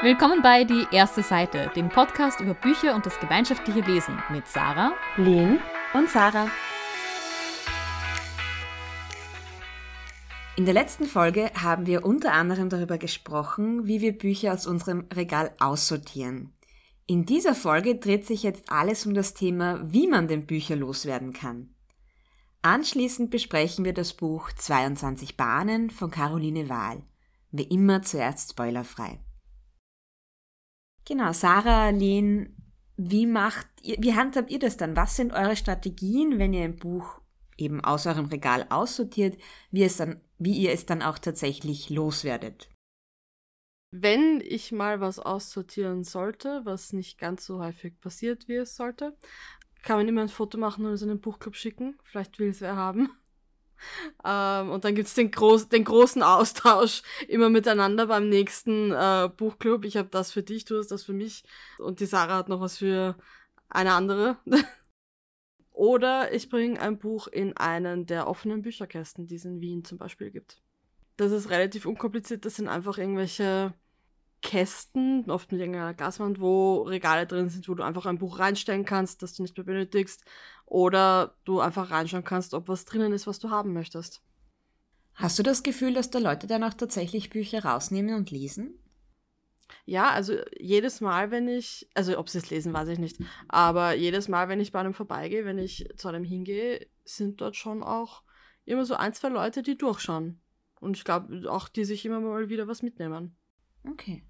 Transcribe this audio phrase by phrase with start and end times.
[0.00, 4.92] Willkommen bei Die erste Seite, dem Podcast über Bücher und das gemeinschaftliche Lesen mit Sarah,
[5.16, 5.58] Lynn
[5.92, 6.48] und Sarah.
[10.54, 15.08] In der letzten Folge haben wir unter anderem darüber gesprochen, wie wir Bücher aus unserem
[15.12, 16.52] Regal aussortieren.
[17.08, 21.32] In dieser Folge dreht sich jetzt alles um das Thema, wie man den Bücher loswerden
[21.32, 21.74] kann.
[22.62, 27.02] Anschließend besprechen wir das Buch 22 Bahnen von Caroline Wahl.
[27.50, 29.18] Wie immer zuerst spoilerfrei.
[31.08, 32.54] Genau, Sarah, Lehn,
[32.98, 34.94] wie macht ihr, wie handhabt ihr das dann?
[34.94, 37.22] Was sind eure Strategien, wenn ihr ein Buch
[37.56, 39.40] eben aus eurem Regal aussortiert,
[39.70, 42.68] wie, es dann, wie ihr es dann auch tatsächlich loswerdet?
[43.90, 49.16] Wenn ich mal was aussortieren sollte, was nicht ganz so häufig passiert, wie es sollte,
[49.82, 51.96] kann man immer ein Foto machen und es in den Buchclub schicken.
[52.04, 53.08] Vielleicht will es wer haben.
[54.24, 59.84] Ähm, und dann gibt's den, groß, den großen Austausch immer miteinander beim nächsten äh, Buchclub.
[59.84, 61.44] Ich habe das für dich, du hast das für mich.
[61.78, 63.16] Und die Sarah hat noch was für
[63.68, 64.38] eine andere.
[65.72, 69.96] Oder ich bringe ein Buch in einen der offenen Bücherkästen, die es in Wien zum
[69.96, 70.60] Beispiel gibt.
[71.16, 72.44] Das ist relativ unkompliziert.
[72.44, 73.74] Das sind einfach irgendwelche
[74.40, 78.84] Kästen, oft mit irgendeiner Glaswand, wo Regale drin sind, wo du einfach ein Buch reinstellen
[78.84, 80.24] kannst, das du nicht mehr benötigst.
[80.68, 84.22] Oder du einfach reinschauen kannst, ob was drinnen ist, was du haben möchtest.
[85.14, 88.78] Hast du das Gefühl, dass da Leute dann auch tatsächlich Bücher rausnehmen und lesen?
[89.86, 93.94] Ja, also jedes Mal, wenn ich, also ob sie es lesen, weiß ich nicht, aber
[93.94, 97.82] jedes Mal, wenn ich bei einem vorbeigehe, wenn ich zu einem hingehe, sind dort schon
[97.82, 98.22] auch
[98.66, 100.40] immer so ein, zwei Leute, die durchschauen.
[100.80, 103.36] Und ich glaube auch, die sich immer mal wieder was mitnehmen.
[103.90, 104.22] Okay.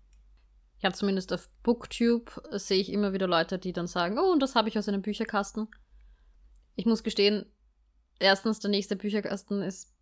[0.78, 4.54] Ja, zumindest auf Booktube sehe ich immer wieder Leute, die dann sagen, oh, und das
[4.54, 5.68] habe ich aus einem Bücherkasten.
[6.78, 7.44] Ich muss gestehen,
[8.20, 9.92] erstens, der nächste Bücherkasten ist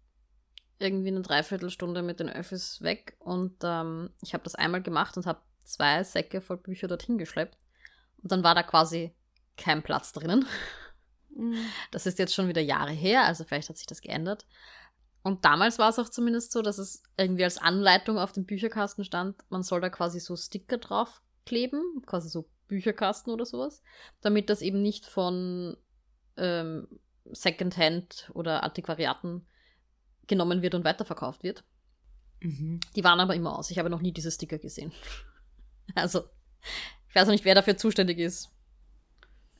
[0.78, 5.24] irgendwie eine Dreiviertelstunde mit den Öffis weg und ähm, ich habe das einmal gemacht und
[5.24, 7.56] habe zwei Säcke voll Bücher dorthin geschleppt
[8.22, 9.14] und dann war da quasi
[9.56, 10.44] kein Platz drinnen.
[11.30, 11.56] Mhm.
[11.92, 14.44] Das ist jetzt schon wieder Jahre her, also vielleicht hat sich das geändert.
[15.22, 19.02] Und damals war es auch zumindest so, dass es irgendwie als Anleitung auf dem Bücherkasten
[19.02, 23.82] stand, man soll da quasi so Sticker drauf kleben, quasi so Bücherkasten oder sowas,
[24.20, 25.78] damit das eben nicht von
[26.36, 26.88] ähm,
[27.32, 29.46] Secondhand oder Antiquariaten
[30.26, 31.64] genommen wird und weiterverkauft wird.
[32.40, 32.80] Mhm.
[32.94, 33.70] Die waren aber immer aus.
[33.70, 34.92] Ich habe noch nie diese Sticker gesehen.
[35.94, 36.24] Also,
[37.08, 38.50] ich weiß auch nicht, wer dafür zuständig ist.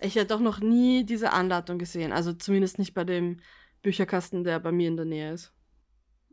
[0.00, 2.12] Ich hätte auch noch nie diese Anleitung gesehen.
[2.12, 3.40] Also zumindest nicht bei dem
[3.82, 5.52] Bücherkasten, der bei mir in der Nähe ist.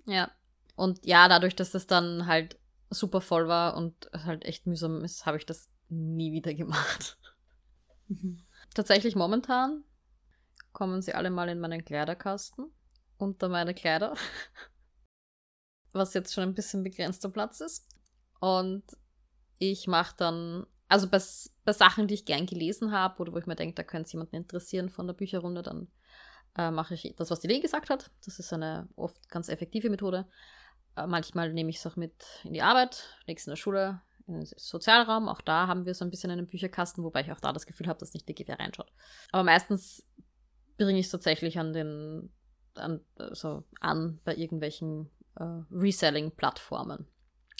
[0.07, 0.31] Ja.
[0.75, 2.57] Und ja, dadurch, dass das dann halt
[2.89, 7.19] super voll war und halt echt mühsam ist, habe ich das nie wieder gemacht.
[8.07, 8.39] Mhm.
[8.73, 9.83] Tatsächlich momentan
[10.73, 12.71] kommen sie alle mal in meinen Kleiderkasten
[13.17, 14.15] unter meine Kleider.
[15.93, 17.87] Was jetzt schon ein bisschen begrenzter Platz ist.
[18.39, 18.83] Und
[19.59, 21.21] ich mache dann, also bei,
[21.63, 24.13] bei Sachen, die ich gern gelesen habe oder wo ich mir denke, da könnte es
[24.13, 25.87] jemanden interessieren von der Bücherrunde, dann
[26.57, 28.11] äh, mache ich das, was die Lee gesagt hat.
[28.25, 30.27] Das ist eine oft ganz effektive Methode.
[30.95, 32.13] Äh, manchmal nehme ich es auch mit
[32.43, 35.27] in die Arbeit, nächstes in der Schule, in den Sozialraum.
[35.27, 37.87] Auch da haben wir so ein bisschen einen Bücherkasten, wobei ich auch da das Gefühl
[37.87, 38.91] habe, dass nicht wirklich wer reinschaut.
[39.31, 40.05] Aber meistens
[40.77, 42.29] bringe ich es tatsächlich an den
[42.75, 47.07] an, also an bei irgendwelchen äh, Reselling-Plattformen.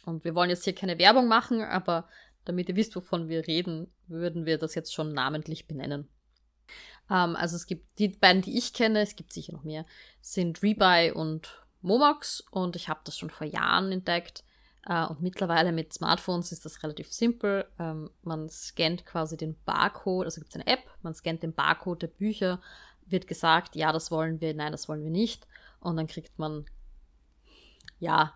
[0.06, 2.08] Und wir wollen jetzt hier keine Werbung machen, aber
[2.46, 6.08] damit ihr wisst, wovon wir reden, würden wir das jetzt schon namentlich benennen.
[7.10, 9.86] Ähm, also es gibt die beiden, die ich kenne, es gibt sicher noch mehr,
[10.22, 14.44] sind Rebuy und Momox und ich habe das schon vor Jahren entdeckt.
[14.86, 17.66] Uh, und mittlerweile mit Smartphones ist das relativ simpel.
[17.80, 22.02] Ähm, man scannt quasi den Barcode, also gibt es eine App, man scannt den Barcode
[22.02, 22.60] der Bücher,
[23.06, 25.48] wird gesagt, ja, das wollen wir, nein, das wollen wir nicht.
[25.80, 26.66] Und dann kriegt man,
[28.00, 28.34] ja,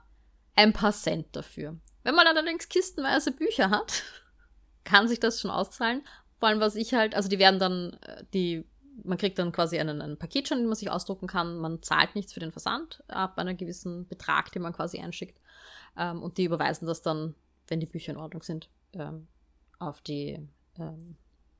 [0.55, 1.77] ein paar Cent dafür.
[2.03, 4.03] Wenn man allerdings kistenweise Bücher hat,
[4.83, 6.03] kann sich das schon auszahlen.
[6.39, 8.65] Vor allem, was ich halt, also die werden dann, äh, die,
[9.03, 11.57] man kriegt dann quasi einen, einen Paketschein, den man sich ausdrucken kann.
[11.57, 15.39] Man zahlt nichts für den Versand ab einem gewissen Betrag, den man quasi einschickt.
[15.97, 17.35] Ähm, und die überweisen das dann,
[17.67, 19.27] wenn die Bücher in Ordnung sind, ähm,
[19.79, 20.39] auf die,
[20.79, 21.17] ähm,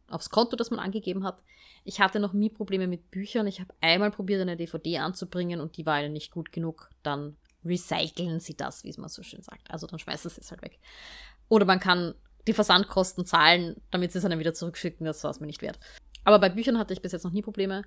[0.10, 1.44] aufs Konto, das man angegeben hat.
[1.84, 3.48] Ich hatte noch nie Probleme mit Büchern.
[3.48, 6.90] Ich habe einmal probiert, eine DVD anzubringen und die war ihnen nicht gut genug.
[7.04, 9.70] Dann recyceln sie das, wie es man so schön sagt.
[9.70, 10.80] Also dann schmeißen sie es halt weg.
[11.50, 12.16] Oder man kann
[12.48, 15.06] die Versandkosten zahlen, damit sie es dann wieder zurückschicken.
[15.06, 15.80] Das war es mir nicht wert.
[16.24, 17.84] Aber bei Büchern hatte ich bis jetzt noch nie Probleme.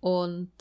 [0.00, 0.52] Und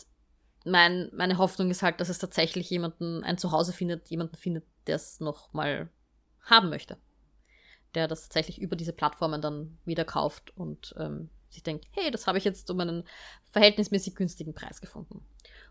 [0.66, 4.96] mein, meine Hoffnung ist halt, dass es tatsächlich jemanden, ein Zuhause findet, jemanden findet, der
[4.96, 5.90] es noch mal
[6.42, 6.98] haben möchte
[7.96, 12.28] der das tatsächlich über diese Plattformen dann wieder kauft und ähm, sich denkt, hey, das
[12.28, 13.04] habe ich jetzt um einen
[13.52, 15.26] verhältnismäßig günstigen Preis gefunden.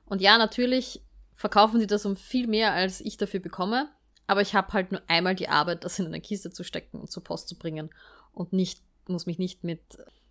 [0.05, 1.03] Und ja, natürlich
[1.35, 3.89] verkaufen sie das um viel mehr, als ich dafür bekomme,
[4.27, 7.11] Aber ich habe halt nur einmal die Arbeit, das in eine Kiste zu stecken und
[7.11, 7.91] zur Post zu bringen
[8.33, 9.81] und nicht, muss mich nicht mit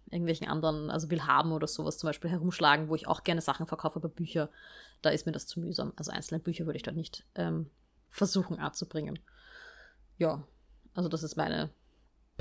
[0.10, 3.98] irgendwelchen anderen, also Willhaben oder sowas zum Beispiel herumschlagen, wo ich auch gerne Sachen verkaufe,
[3.98, 4.50] aber Bücher,
[5.02, 5.94] da ist mir das zu mühsam.
[5.96, 7.70] Also einzelne Bücher würde ich dort nicht ähm,
[8.10, 9.20] versuchen anzubringen.
[10.18, 10.44] Ja,
[10.94, 11.70] also das ist meine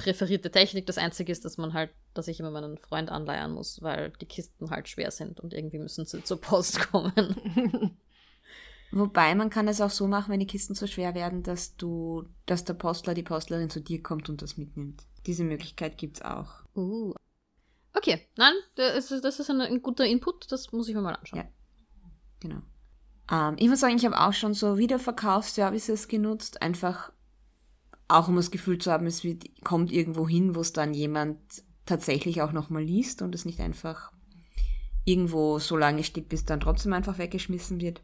[0.01, 0.87] präferierte Technik.
[0.87, 4.27] Das Einzige ist, dass man halt, dass ich immer meinen Freund anleiern muss, weil die
[4.27, 7.35] Kisten halt schwer sind und irgendwie müssen sie zur Post kommen.
[8.93, 12.25] Wobei man kann es auch so machen, wenn die Kisten zu schwer werden, dass du,
[12.47, 15.05] dass der Postler, die Postlerin zu dir kommt und das mitnimmt.
[15.27, 16.65] Diese Möglichkeit gibt es auch.
[16.75, 17.15] Uh.
[17.93, 21.15] Okay, nein, das ist, das ist ein, ein, guter Input, das muss ich mir mal
[21.15, 21.41] anschauen.
[21.41, 21.49] Ja,
[22.41, 22.63] genau.
[23.31, 27.13] Ähm, ich muss sagen, ich habe auch schon so Wiederverkaufsservices genutzt, einfach
[28.11, 31.39] auch um das Gefühl zu haben, es wird, kommt irgendwo hin, wo es dann jemand
[31.87, 34.13] tatsächlich auch nochmal liest und es nicht einfach
[35.05, 38.03] irgendwo so lange steht, bis dann trotzdem einfach weggeschmissen wird.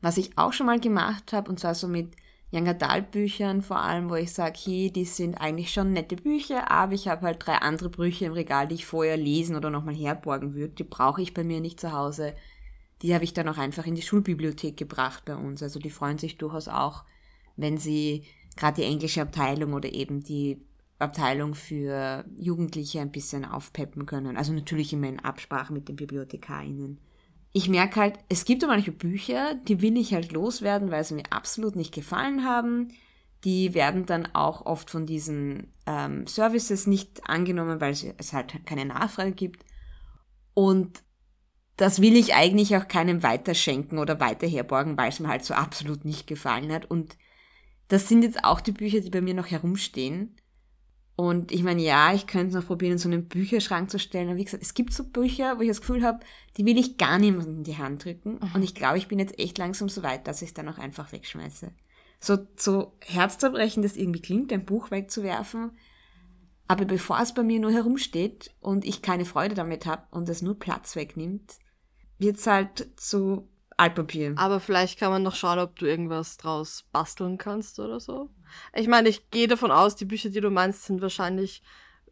[0.00, 2.16] Was ich auch schon mal gemacht habe, und zwar so mit
[2.52, 6.70] Young Adult Büchern vor allem, wo ich sage, hey, die sind eigentlich schon nette Bücher,
[6.70, 9.94] aber ich habe halt drei andere Bücher im Regal, die ich vorher lesen oder nochmal
[9.94, 10.74] herborgen würde.
[10.74, 12.34] Die brauche ich bei mir nicht zu Hause.
[13.00, 15.62] Die habe ich dann auch einfach in die Schulbibliothek gebracht bei uns.
[15.62, 17.04] Also die freuen sich durchaus auch,
[17.56, 18.24] wenn sie
[18.56, 20.60] gerade die englische Abteilung oder eben die
[20.98, 24.36] Abteilung für Jugendliche ein bisschen aufpeppen können.
[24.36, 26.98] Also natürlich immer in Absprache mit den BibliothekarInnen.
[27.52, 31.30] Ich merke halt, es gibt manche Bücher, die will ich halt loswerden, weil sie mir
[31.30, 32.88] absolut nicht gefallen haben.
[33.44, 38.86] Die werden dann auch oft von diesen ähm, Services nicht angenommen, weil es halt keine
[38.86, 39.66] Nachfrage gibt.
[40.54, 41.02] Und
[41.76, 45.54] das will ich eigentlich auch keinem weiterschenken oder weiter herborgen, weil es mir halt so
[45.54, 46.90] absolut nicht gefallen hat.
[46.90, 47.16] Und
[47.92, 50.34] das sind jetzt auch die Bücher, die bei mir noch herumstehen.
[51.14, 54.28] Und ich meine, ja, ich könnte es noch probieren, in so einen Bücherschrank zu stellen.
[54.28, 56.20] Aber wie gesagt, es gibt so Bücher, wo ich das Gefühl habe,
[56.56, 58.40] die will ich gar niemandem in die Hand drücken.
[58.40, 58.50] Mhm.
[58.54, 60.78] Und ich glaube, ich bin jetzt echt langsam so weit, dass ich es dann auch
[60.78, 61.70] einfach wegschmeiße.
[62.18, 65.72] So, so herzzerbrechend das irgendwie klingt, ein Buch wegzuwerfen.
[66.68, 70.40] Aber bevor es bei mir nur herumsteht und ich keine Freude damit habe und es
[70.40, 71.58] nur Platz wegnimmt,
[72.16, 73.51] wird es halt zu
[73.82, 74.34] Altpapier.
[74.36, 78.30] Aber vielleicht kann man noch schauen, ob du irgendwas draus basteln kannst oder so.
[78.74, 81.62] Ich meine, ich gehe davon aus, die Bücher, die du meinst, sind wahrscheinlich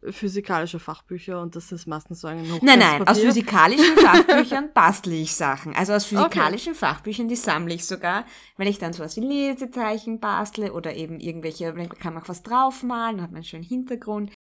[0.09, 5.35] physikalische Fachbücher und das ist meistens so ein Nein, nein, aus physikalischen Fachbüchern bastle ich
[5.35, 5.75] Sachen.
[5.75, 6.79] Also aus physikalischen okay.
[6.79, 8.25] Fachbüchern, die sammle ich sogar,
[8.57, 13.17] wenn ich dann sowas wie Lesezeichen bastle oder eben irgendwelche, kann man auch was draufmalen,
[13.17, 14.33] dann hat man einen schönen Hintergrund.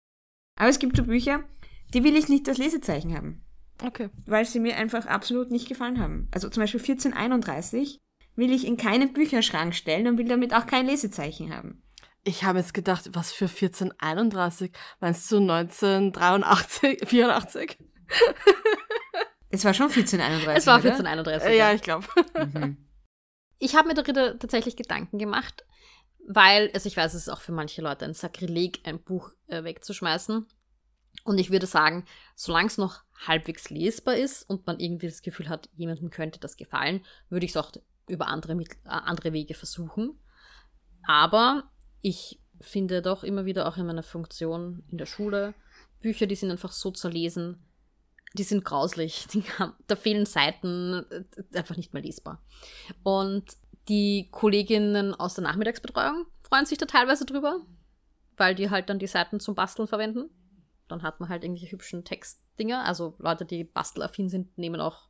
[0.58, 1.44] Aber es gibt so Bücher,
[1.92, 3.44] die will ich nicht als Lesezeichen haben.
[3.84, 4.10] Okay.
[4.26, 6.28] Weil sie mir einfach absolut nicht gefallen haben.
[6.32, 8.00] Also zum Beispiel 1431
[8.36, 11.82] will ich in keinen Bücherschrank stellen und will damit auch kein Lesezeichen haben.
[12.22, 14.72] Ich habe jetzt gedacht, was für 1431?
[15.00, 17.78] Meinst du 1983, 84?
[19.48, 20.58] es war schon 1431.
[20.58, 21.48] Es war 1431.
[21.48, 22.06] Äh, ja, ich glaube.
[22.34, 22.76] Mhm.
[23.58, 25.66] Ich habe mir darüber tatsächlich Gedanken gemacht,
[26.26, 29.64] weil, also ich weiß, es ist auch für manche Leute ein Sakrileg, ein Buch äh,
[29.64, 30.46] wegzuschmeißen.
[31.24, 35.48] Und ich würde sagen, solange es noch halbwegs lesbar ist und man irgendwie das Gefühl
[35.48, 37.72] hat, jemandem könnte das gefallen, würde ich es auch
[38.08, 40.18] über andere, äh, andere Wege versuchen.
[41.06, 41.70] Aber
[42.00, 45.54] ich finde doch immer wieder auch in meiner Funktion in der Schule,
[46.00, 47.62] Bücher, die sind einfach so zu lesen,
[48.34, 49.26] die sind grauslich.
[49.32, 52.42] Die haben, da fehlen Seiten, äh, einfach nicht mehr lesbar.
[53.02, 53.44] Und
[53.88, 57.60] die Kolleginnen aus der Nachmittagsbetreuung freuen sich da teilweise drüber,
[58.36, 60.30] weil die halt dann die Seiten zum Basteln verwenden
[60.90, 62.84] dann hat man halt irgendwelche hübschen Textdinger.
[62.84, 65.08] Also Leute, die bastelaffin sind, nehmen auch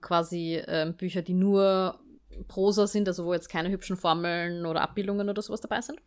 [0.00, 2.00] quasi äh, Bücher, die nur
[2.48, 6.00] Prosa sind, also wo jetzt keine hübschen Formeln oder Abbildungen oder sowas dabei sind.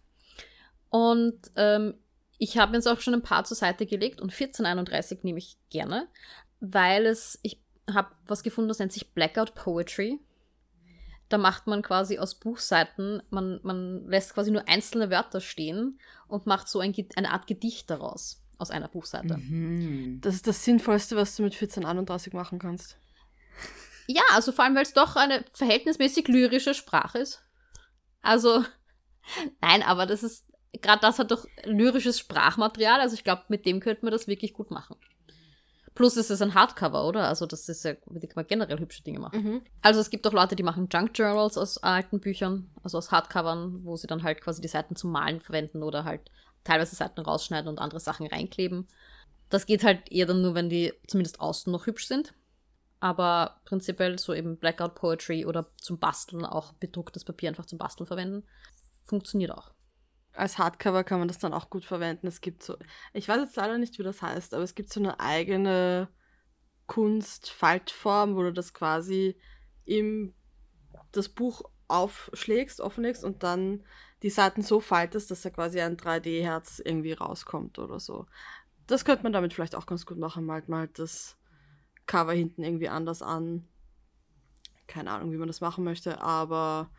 [0.89, 1.95] Und ähm,
[2.37, 6.07] ich habe jetzt auch schon ein paar zur Seite gelegt und 1431 nehme ich gerne,
[6.59, 7.61] weil es, ich
[7.91, 10.19] habe was gefunden, das nennt sich Blackout Poetry.
[11.29, 16.45] Da macht man quasi aus Buchseiten, man, man lässt quasi nur einzelne Wörter stehen und
[16.45, 19.37] macht so ein, eine Art Gedicht daraus aus einer Buchseite.
[19.37, 20.19] Mhm.
[20.21, 22.97] Das ist das Sinnvollste, was du mit 1431 machen kannst.
[24.07, 27.41] Ja, also vor allem, weil es doch eine verhältnismäßig lyrische Sprache ist.
[28.21, 28.63] Also,
[29.61, 30.45] nein, aber das ist,
[30.81, 32.99] gerade das hat doch lyrisches Sprachmaterial.
[32.99, 34.95] Also ich glaube, mit dem könnte man das wirklich gut machen.
[35.95, 37.29] Plus ist es ein Hardcover, oder?
[37.29, 39.41] Also das ist ja, dem kann man generell hübsche Dinge machen.
[39.41, 39.61] Mhm.
[39.81, 43.85] Also es gibt auch Leute, die machen Junk Journals aus alten Büchern, also aus Hardcovern,
[43.85, 46.29] wo sie dann halt quasi die Seiten zum Malen verwenden oder halt
[46.65, 48.87] teilweise Seiten rausschneiden und andere Sachen reinkleben.
[49.49, 52.33] Das geht halt eher dann nur, wenn die zumindest außen noch hübsch sind.
[52.99, 58.07] Aber prinzipiell so eben Blackout Poetry oder zum Basteln auch bedrucktes Papier einfach zum Basteln
[58.07, 58.43] verwenden.
[59.03, 59.71] Funktioniert auch.
[60.33, 62.27] Als Hardcover kann man das dann auch gut verwenden.
[62.27, 62.75] Es gibt so,
[63.13, 66.09] ich weiß jetzt leider nicht, wie das heißt, aber es gibt so eine eigene
[66.87, 69.37] Kunstfaltform, wo du das quasi
[69.85, 70.33] im
[71.11, 73.83] das Buch aufschlägst, offenlegst und dann
[74.25, 78.25] die Seiten so faltest, dass da quasi ein 3D-Herz irgendwie rauskommt oder so.
[78.87, 80.47] Das könnte man damit vielleicht auch ganz gut machen.
[80.47, 81.37] Malt mal das
[82.07, 83.67] Cover hinten irgendwie anders an.
[84.87, 86.89] Keine Ahnung, wie man das machen möchte, aber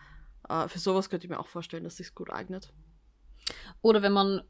[0.49, 2.73] äh, für sowas könnte ich mir auch vorstellen, dass sich gut eignet.
[3.83, 4.43] Oder wenn man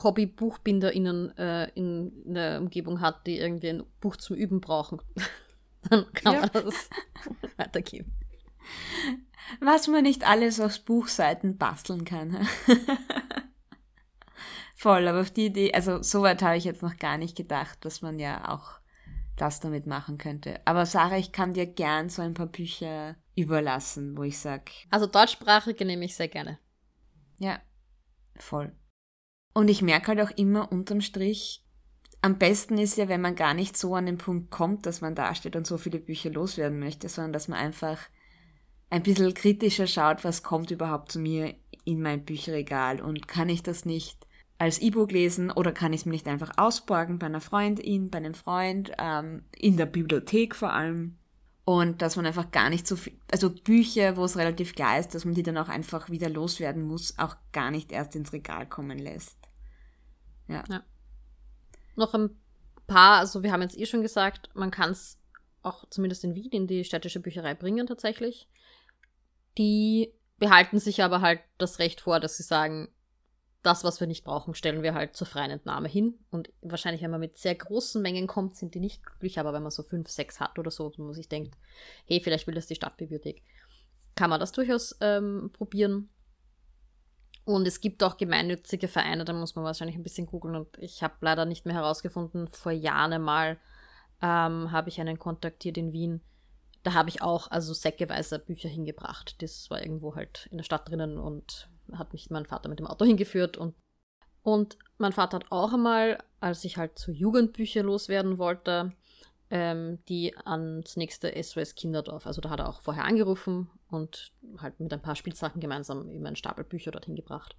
[0.00, 5.02] Hobby-BuchbinderInnen äh, in, in der Umgebung hat, die irgendwie ein Buch zum Üben brauchen,
[5.90, 6.40] dann kann ja.
[6.42, 6.90] man das
[7.56, 8.12] weitergeben.
[9.60, 12.46] Was man nicht alles aus Buchseiten basteln kann.
[14.76, 18.00] Voll, aber auf die Idee, also soweit habe ich jetzt noch gar nicht gedacht, dass
[18.00, 18.80] man ja auch
[19.36, 20.60] das damit machen könnte.
[20.64, 24.72] Aber Sarah, ich kann dir gern so ein paar Bücher überlassen, wo ich sage.
[24.90, 26.58] Also deutschsprachige nehme ich sehr gerne.
[27.38, 27.60] Ja,
[28.36, 28.72] voll.
[29.52, 31.64] Und ich merke halt auch immer unterm Strich,
[32.22, 35.14] am besten ist ja, wenn man gar nicht so an den Punkt kommt, dass man
[35.14, 37.98] dasteht und so viele Bücher loswerden möchte, sondern dass man einfach
[38.90, 41.54] ein bisschen kritischer schaut, was kommt überhaupt zu mir
[41.84, 44.26] in mein Bücherregal und kann ich das nicht
[44.58, 48.18] als E-Book lesen oder kann ich es mir nicht einfach ausborgen bei einer Freundin, bei
[48.18, 51.16] einem Freund, ähm, in der Bibliothek vor allem.
[51.64, 55.14] Und dass man einfach gar nicht so viel, also Bücher, wo es relativ klar ist,
[55.14, 58.68] dass man die dann auch einfach wieder loswerden muss, auch gar nicht erst ins Regal
[58.68, 59.38] kommen lässt.
[60.48, 60.64] Ja.
[60.68, 60.82] ja.
[61.96, 62.30] Noch ein
[62.86, 65.18] paar, also wir haben jetzt eh schon gesagt, man kann es
[65.62, 68.48] auch zumindest in Wien in die städtische Bücherei bringen tatsächlich.
[69.58, 72.88] Die behalten sich aber halt das Recht vor, dass sie sagen,
[73.62, 76.18] das, was wir nicht brauchen, stellen wir halt zur freien Entnahme hin.
[76.30, 79.62] Und wahrscheinlich, wenn man mit sehr großen Mengen kommt, sind die nicht glücklich, aber wenn
[79.62, 81.56] man so fünf, sechs hat oder so, wo man sich denkt,
[82.06, 83.42] hey, vielleicht will das die Stadtbibliothek,
[84.14, 86.08] kann man das durchaus ähm, probieren.
[87.44, 90.56] Und es gibt auch gemeinnützige Vereine, da muss man wahrscheinlich ein bisschen googeln.
[90.56, 93.58] Und ich habe leider nicht mehr herausgefunden, vor Jahren einmal
[94.22, 96.22] ähm, habe ich einen kontaktiert in Wien.
[96.82, 99.42] Da habe ich auch also säckeweise Bücher hingebracht.
[99.42, 102.86] Das war irgendwo halt in der Stadt drinnen und hat mich mein Vater mit dem
[102.86, 103.74] Auto hingeführt und
[104.42, 108.92] und mein Vater hat auch einmal, als ich halt zu Jugendbücher loswerden wollte,
[109.50, 114.78] ähm, die ans nächste SOS Kinderdorf, also da hat er auch vorher angerufen und halt
[114.80, 117.56] mit ein paar Spielsachen gemeinsam eben einen Stapel Bücher dorthin gebracht.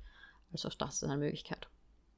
[0.51, 1.67] Also auch das ist eine Möglichkeit.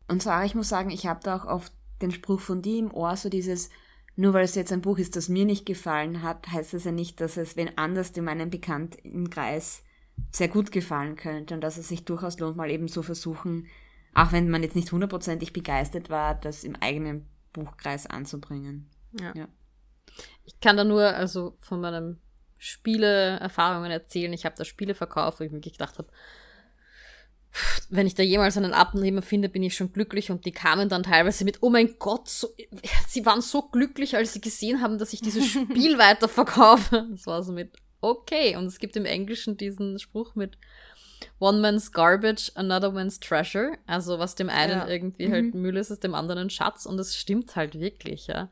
[0.08, 2.94] Und zwar, ich muss sagen, ich habe da auch oft den Spruch von dir im
[2.94, 3.70] Ohr, so dieses,
[4.16, 6.92] nur weil es jetzt ein Buch ist, das mir nicht gefallen hat, heißt es ja
[6.92, 9.84] nicht, dass es wenn anders in meinem bekannten Kreis
[10.32, 13.68] sehr gut gefallen könnte und dass es sich durchaus lohnt, mal eben zu versuchen,
[14.14, 18.88] auch wenn man jetzt nicht hundertprozentig begeistert war, das im eigenen Buchkreis anzubringen.
[19.20, 19.34] Ja.
[19.36, 19.48] ja.
[20.46, 22.20] Ich kann da nur also von meinen
[22.58, 24.34] Spiele-Erfahrungen erzählen.
[24.34, 26.10] Ich habe da Spiele verkauft, wo ich mir gedacht habe,
[27.90, 30.32] wenn ich da jemals einen Abnehmer finde, bin ich schon glücklich.
[30.32, 32.50] Und die kamen dann teilweise mit, oh mein Gott, so,
[33.08, 37.08] sie waren so glücklich, als sie gesehen haben, dass ich dieses Spiel weiterverkaufe.
[37.12, 38.56] Das war so mit, okay.
[38.56, 40.58] Und es gibt im Englischen diesen Spruch mit
[41.40, 43.78] One man's garbage, another man's treasure.
[43.86, 44.88] Also was dem einen ja.
[44.88, 45.54] irgendwie halt mhm.
[45.54, 46.86] halt Müll ist, ist dem anderen Schatz.
[46.86, 48.50] Und es stimmt halt wirklich, ja.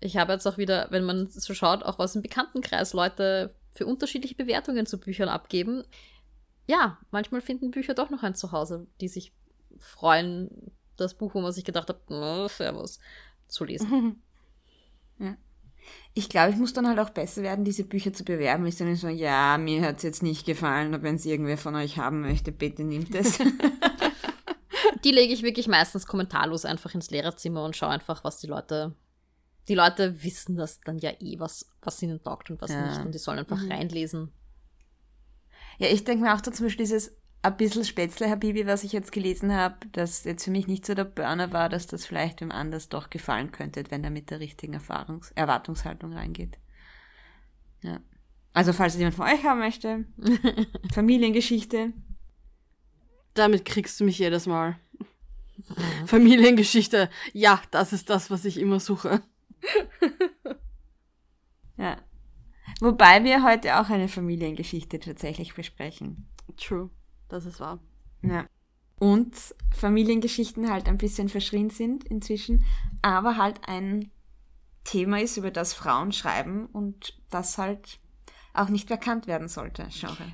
[0.00, 3.84] Ich habe jetzt auch wieder, wenn man so schaut, auch aus dem Bekanntenkreis Leute für
[3.84, 5.84] unterschiedliche Bewertungen zu Büchern abgeben.
[6.68, 9.32] Ja, manchmal finden Bücher doch noch ein Zuhause, die sich
[9.78, 12.02] freuen, das Buch, wo man sich gedacht hat,
[12.50, 13.00] servus,
[13.48, 14.22] zu lesen.
[15.18, 15.36] ja
[16.14, 18.66] ich glaube, ich muss dann halt auch besser werden, diese Bücher zu bewerben.
[18.66, 21.74] Ich sage so, ja, mir hat es jetzt nicht gefallen, aber wenn es irgendwer von
[21.76, 23.38] euch haben möchte, bitte nimmt es.
[25.04, 28.94] die lege ich wirklich meistens kommentarlos einfach ins Lehrerzimmer und schaue einfach, was die Leute.
[29.68, 32.86] Die Leute wissen das dann ja eh, was, was ihnen taugt und was ja.
[32.88, 33.04] nicht.
[33.04, 33.70] Und die sollen einfach mhm.
[33.70, 34.32] reinlesen.
[35.78, 38.92] Ja, ich denke mir auch da zum Beispiel dieses ein bisschen Spätzle Habibi, was ich
[38.92, 42.40] jetzt gelesen habe, das jetzt für mich nicht so der Burner war, dass das vielleicht
[42.40, 46.58] wem anders doch gefallen könnte, wenn er mit der richtigen Erfahrungs Erwartungshaltung reingeht.
[47.82, 48.00] Ja.
[48.52, 50.04] Also falls jemand von euch haben möchte,
[50.92, 51.92] Familiengeschichte.
[53.34, 54.76] Damit kriegst du mich jedes Mal.
[56.06, 57.08] Familiengeschichte.
[57.32, 59.22] Ja, das ist das, was ich immer suche.
[61.76, 61.98] ja.
[62.80, 66.28] Wobei wir heute auch eine Familiengeschichte tatsächlich besprechen.
[66.56, 66.90] True
[67.28, 67.78] das ist wahr.
[68.22, 68.46] Ja.
[68.98, 69.34] Und
[69.76, 72.64] Familiengeschichten halt ein bisschen verschrien sind inzwischen,
[73.00, 74.10] aber halt ein
[74.84, 78.00] Thema ist, über das Frauen schreiben und das halt
[78.54, 80.32] auch nicht bekannt werden sollte, Genre.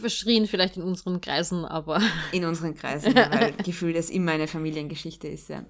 [0.00, 2.00] Verschrien vielleicht in unseren Kreisen, aber.
[2.32, 5.64] In unseren Kreisen, weil Gefühl, dass immer eine Familiengeschichte ist, ja.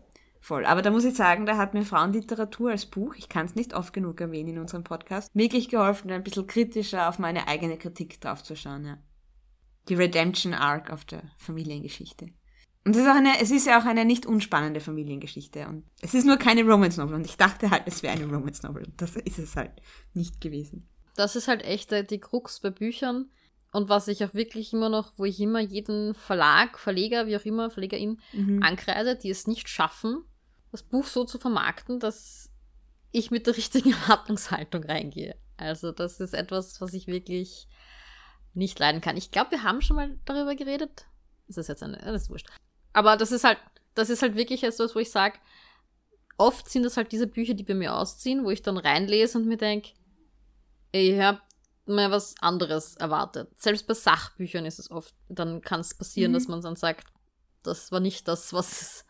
[0.44, 0.66] Voll.
[0.66, 3.72] Aber da muss ich sagen, da hat mir Frauenliteratur als Buch, ich kann es nicht
[3.72, 8.20] oft genug erwähnen in unserem Podcast, wirklich geholfen, ein bisschen kritischer auf meine eigene Kritik
[8.20, 8.98] draufzuschauen, ja
[9.88, 12.28] die Redemption Arc auf der Familiengeschichte.
[12.86, 15.66] Und es ist, auch eine, es ist ja auch eine nicht unspannende Familiengeschichte.
[15.66, 17.14] Und es ist nur keine Romance Novel.
[17.14, 18.86] Und ich dachte halt, es wäre eine Romance Novel.
[18.98, 19.72] Das ist es halt
[20.12, 20.86] nicht gewesen.
[21.16, 23.30] Das ist halt echt die Krux bei Büchern.
[23.72, 27.44] und was ich auch wirklich immer noch, wo ich immer jeden Verlag, Verleger, wie auch
[27.44, 28.62] immer, Verlegerin mhm.
[28.62, 30.24] ankreide, die es nicht schaffen,
[30.74, 32.50] das Buch so zu vermarkten, dass
[33.12, 35.36] ich mit der richtigen Erwartungshaltung reingehe.
[35.56, 37.68] Also das ist etwas, was ich wirklich
[38.54, 39.16] nicht leiden kann.
[39.16, 41.06] Ich glaube, wir haben schon mal darüber geredet.
[41.46, 42.48] Das ist jetzt eine, das ist wurscht.
[42.92, 43.58] Aber das ist halt,
[43.94, 45.38] das ist halt wirklich etwas, wo ich sage,
[46.38, 49.46] oft sind das halt diese Bücher, die bei mir ausziehen, wo ich dann reinlese und
[49.46, 49.90] mir denke,
[50.90, 51.40] ich habe
[51.86, 53.48] mir was anderes erwartet.
[53.60, 56.34] Selbst bei Sachbüchern ist es oft, dann kann es passieren, mhm.
[56.34, 57.06] dass man dann sagt,
[57.62, 59.04] das war nicht das, was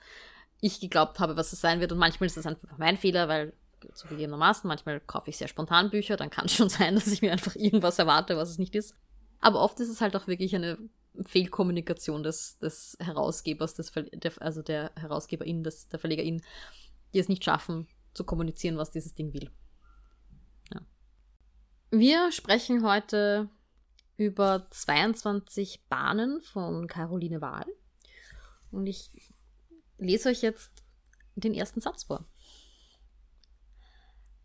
[0.64, 1.92] ich geglaubt habe, was es sein wird.
[1.92, 3.52] Und manchmal ist das einfach mein Fehler, weil
[3.92, 7.32] zugegebenermaßen, manchmal kaufe ich sehr spontan Bücher, dann kann es schon sein, dass ich mir
[7.32, 8.94] einfach irgendwas erwarte, was es nicht ist.
[9.40, 10.78] Aber oft ist es halt auch wirklich eine
[11.26, 16.42] Fehlkommunikation des, des Herausgebers, des der, also der Herausgeberin, des, der Verlegerin,
[17.12, 19.50] die es nicht schaffen, zu kommunizieren, was dieses Ding will.
[20.72, 20.80] Ja.
[21.90, 23.50] Wir sprechen heute
[24.16, 27.66] über 22 Bahnen von Caroline Wahl.
[28.70, 29.33] Und ich
[29.98, 30.70] lese euch jetzt
[31.34, 32.24] den ersten Satz vor.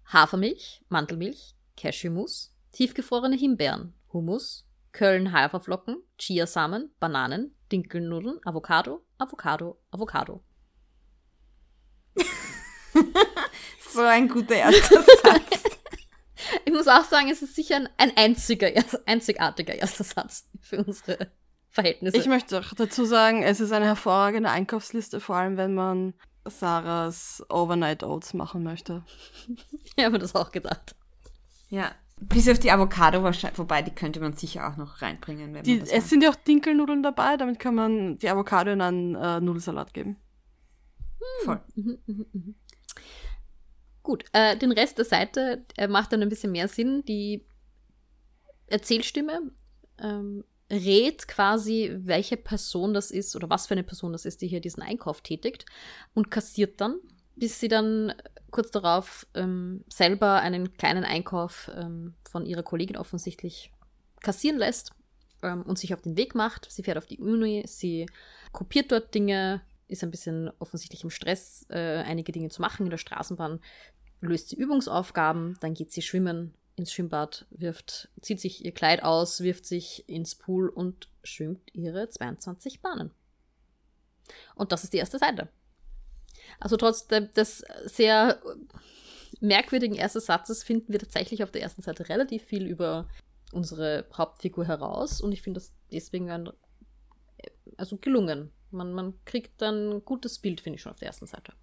[0.06, 10.44] Hafermilch, Mandelmilch, Cashewmus, tiefgefrorene Himbeeren, Hummus, Köln-Haferflocken, Chiasamen, Bananen, Dinkelnudeln, Avocado, Avocado, Avocado.
[13.92, 15.64] so ein guter erster Satz.
[16.66, 18.72] ich muss auch sagen, es ist sicher ein, ein einziger,
[19.06, 21.32] einzigartiger erster Satz für unsere
[21.70, 22.18] Verhältnisse.
[22.18, 26.14] Ich möchte auch dazu sagen, es ist eine hervorragende Einkaufsliste, vor allem wenn man
[26.46, 29.04] Sarahs Overnight Oats machen möchte.
[29.96, 30.96] ich habe das auch gedacht.
[31.70, 35.54] Ja, bis auf die Avocado wahrscheinlich, wobei die könnte man sicher auch noch reinbringen.
[35.54, 36.10] Wenn die, man das es macht.
[36.10, 40.18] sind ja auch Dinkelnudeln dabei, damit kann man die Avocado in einen äh, Nudelsalat geben.
[41.20, 41.46] Hm.
[41.46, 41.62] Voll.
[41.76, 42.56] Mhm, mhm, mhm.
[44.04, 47.04] Gut, äh, den Rest der Seite äh, macht dann ein bisschen mehr Sinn.
[47.06, 47.46] Die
[48.68, 49.52] Erzählstimme
[50.00, 54.48] ähm, rät quasi, welche Person das ist oder was für eine Person das ist, die
[54.48, 55.66] hier diesen Einkauf tätigt
[56.14, 57.00] und kassiert dann,
[57.36, 58.14] bis sie dann
[58.52, 63.72] kurz darauf ähm, selber einen kleinen Einkauf ähm, von ihrer Kollegin offensichtlich
[64.22, 64.92] kassieren lässt
[65.42, 66.68] ähm, und sich auf den Weg macht.
[66.72, 68.08] Sie fährt auf die Uni, sie
[68.52, 72.92] kopiert dort Dinge, ist ein bisschen offensichtlich im Stress, äh, einige Dinge zu machen in
[72.92, 73.60] der Straßenbahn,
[74.22, 79.42] löst sie Übungsaufgaben, dann geht sie schwimmen ins Schwimmbad, wirft, zieht sich ihr Kleid aus,
[79.42, 83.12] wirft sich ins Pool und schwimmt ihre 22 Bahnen.
[84.56, 85.50] Und das ist die erste Seite.
[86.60, 88.42] Also trotz des sehr
[89.42, 93.08] merkwürdigen ersten Satzes finden wir tatsächlich auf der ersten Seite relativ viel über
[93.52, 96.50] unsere Hauptfigur heraus und ich finde das deswegen ein,
[97.78, 98.52] also gelungen.
[98.72, 101.54] Man, man kriegt ein gutes Bild, finde ich schon auf der ersten Seite.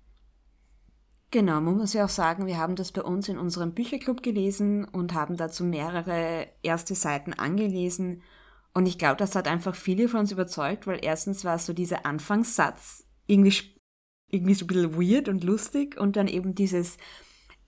[1.32, 4.84] Genau, man muss ja auch sagen, wir haben das bei uns in unserem Bücherclub gelesen
[4.84, 8.22] und haben dazu mehrere erste Seiten angelesen.
[8.72, 12.06] Und ich glaube, das hat einfach viele von uns überzeugt, weil erstens war so dieser
[12.06, 13.76] Anfangssatz irgendwie
[14.28, 16.96] irgendwie so ein bisschen weird und lustig und dann eben dieses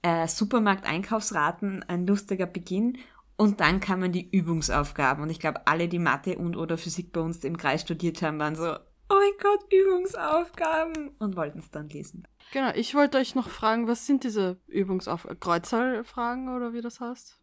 [0.03, 2.99] äh, Supermarkt-Einkaufsraten, ein lustiger Beginn.
[3.37, 5.23] Und dann kamen die Übungsaufgaben.
[5.23, 8.41] Und ich glaube, alle, die Mathe und oder Physik bei uns im Kreis studiert haben,
[8.41, 12.27] waren so, oh mein Gott, Übungsaufgaben und wollten es dann lesen.
[12.53, 15.39] Genau, ich wollte euch noch fragen, was sind diese Übungsaufgaben?
[15.39, 17.39] Kreuzzahlfragen oder wie das heißt?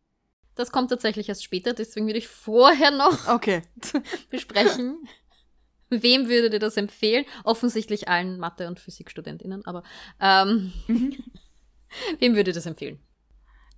[0.56, 3.62] Das kommt tatsächlich erst später, deswegen würde ich vorher noch okay.
[4.30, 5.08] besprechen.
[5.90, 7.26] Wem würdet ihr das empfehlen?
[7.44, 9.84] Offensichtlich allen Mathe- und Physikstudentinnen, aber
[10.20, 11.16] ähm, mhm.
[12.20, 13.00] wem würdet ihr das empfehlen?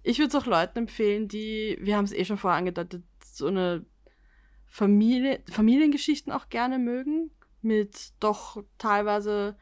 [0.04, 3.48] Ich würde es auch Leuten empfehlen, die, wir haben es eh schon vorher angedeutet, so
[3.48, 3.86] eine
[4.66, 9.58] Familie, Familiengeschichten auch gerne mögen, mit doch teilweise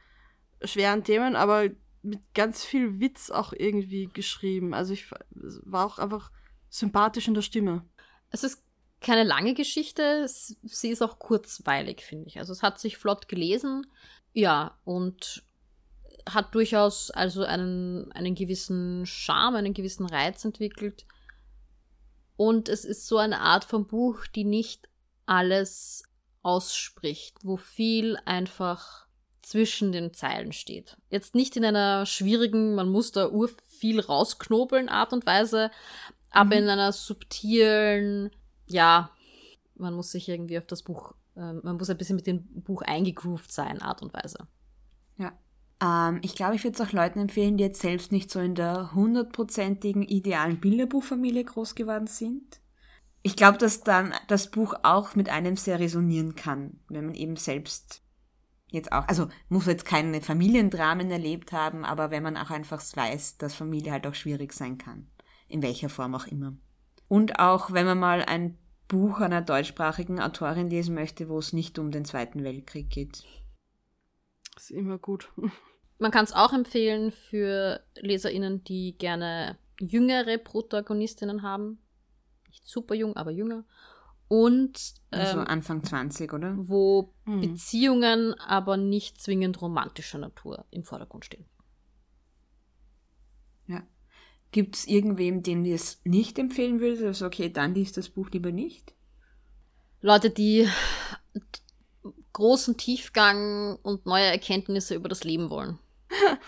[0.68, 1.70] schweren Themen, aber
[2.02, 4.74] mit ganz viel Witz auch irgendwie geschrieben.
[4.74, 6.32] Also ich war auch einfach
[6.70, 7.84] sympathisch in der Stimme.
[8.30, 8.64] Es ist
[9.02, 10.26] keine lange Geschichte.
[10.28, 12.40] Sie ist auch kurzweilig, finde ich.
[12.40, 13.88] Also es hat sich flott gelesen.
[14.34, 15.44] Ja, und
[16.28, 21.06] hat durchaus also einen, einen gewissen Charme, einen gewissen Reiz entwickelt.
[22.36, 24.90] Und es ist so eine Art von Buch, die nicht
[25.26, 26.04] alles
[26.42, 29.05] ausspricht, wo viel einfach
[29.46, 30.98] zwischen den Zeilen steht.
[31.12, 35.70] Jetzt nicht in einer schwierigen, man muss da ur viel rausknobeln Art und Weise,
[36.32, 36.64] aber mhm.
[36.64, 38.32] in einer subtilen,
[38.66, 39.12] ja,
[39.76, 42.82] man muss sich irgendwie auf das Buch, äh, man muss ein bisschen mit dem Buch
[42.82, 44.48] eingegroovt sein, Art und Weise.
[45.18, 45.38] Ja.
[45.80, 48.56] Ähm, ich glaube, ich würde es auch Leuten empfehlen, die jetzt selbst nicht so in
[48.56, 52.62] der hundertprozentigen idealen Bilderbuchfamilie groß geworden sind.
[53.22, 57.36] Ich glaube, dass dann das Buch auch mit einem sehr resonieren kann, wenn man eben
[57.36, 58.02] selbst
[58.68, 63.38] jetzt auch, also muss jetzt keine Familiendramen erlebt haben, aber wenn man auch einfach weiß,
[63.38, 65.08] dass Familie halt auch schwierig sein kann.
[65.48, 66.54] In welcher Form auch immer.
[67.08, 71.80] Und auch wenn man mal ein Buch einer deutschsprachigen Autorin lesen möchte, wo es nicht
[71.80, 73.24] um den Zweiten Weltkrieg geht.
[74.56, 75.30] Ist immer gut.
[75.98, 81.80] Man kann es auch empfehlen für LeserInnen, die gerne jüngere Protagonistinnen haben.
[82.48, 83.64] Nicht super jung, aber jünger.
[84.28, 86.56] Und Also ähm, Anfang 20, oder?
[86.58, 87.42] wo Hm.
[87.42, 91.46] Beziehungen aber nicht zwingend romantischer Natur im Vordergrund stehen.
[94.56, 97.04] Gibt es irgendwem, dem ihr es nicht empfehlen würdet?
[97.04, 98.94] Also okay, dann liest das Buch lieber nicht.
[100.00, 100.66] Leute, die
[102.32, 105.78] großen Tiefgang und neue Erkenntnisse über das Leben wollen.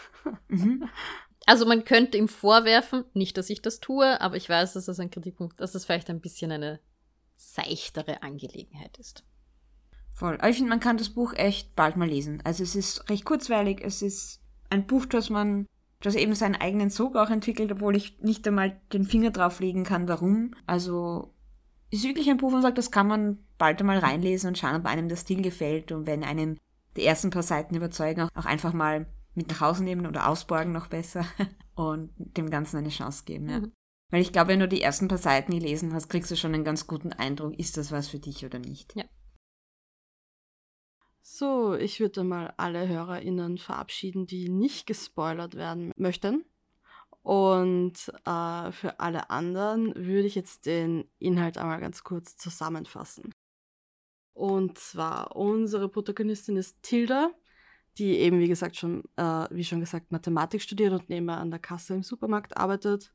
[0.49, 0.89] Mhm.
[1.45, 4.99] Also man könnte ihm vorwerfen, nicht, dass ich das tue, aber ich weiß, dass das
[4.99, 6.81] ein Kritikpunkt, dass es vielleicht ein bisschen eine
[7.37, 9.23] seichtere Angelegenheit ist.
[10.09, 10.35] Voll.
[10.35, 12.41] Aber ich finde, man kann das Buch echt bald mal lesen.
[12.43, 13.81] Also es ist recht kurzweilig.
[13.83, 15.67] Es ist ein Buch, das man,
[16.01, 19.83] das eben seinen eigenen Sog auch entwickelt, obwohl ich nicht einmal den Finger drauf legen
[19.83, 20.55] kann, warum.
[20.65, 21.35] Also
[21.91, 24.75] ist wirklich ein Buch, wo man sagt, das kann man bald einmal reinlesen und schauen,
[24.75, 25.91] ob einem der Stil gefällt.
[25.91, 26.57] Und wenn einem
[26.95, 30.73] die ersten paar Seiten überzeugen, auch, auch einfach mal mit nach Hause nehmen oder ausborgen
[30.73, 31.25] noch besser
[31.75, 33.49] und dem Ganzen eine Chance geben.
[33.49, 33.59] Ja.
[33.59, 33.71] Mhm.
[34.09, 36.63] Weil ich glaube, wenn du die ersten paar Seiten gelesen hast, kriegst du schon einen
[36.63, 38.95] ganz guten Eindruck, ist das was für dich oder nicht.
[41.21, 46.45] So, ich würde mal alle HörerInnen verabschieden, die nicht gespoilert werden möchten.
[47.21, 53.35] Und äh, für alle anderen würde ich jetzt den Inhalt einmal ganz kurz zusammenfassen.
[54.31, 57.31] Und zwar, unsere Protagonistin ist Tilda,
[57.97, 61.59] die eben, wie gesagt, schon, äh, wie schon gesagt, Mathematik studiert und nebenbei an der
[61.59, 63.13] Kasse im Supermarkt arbeitet.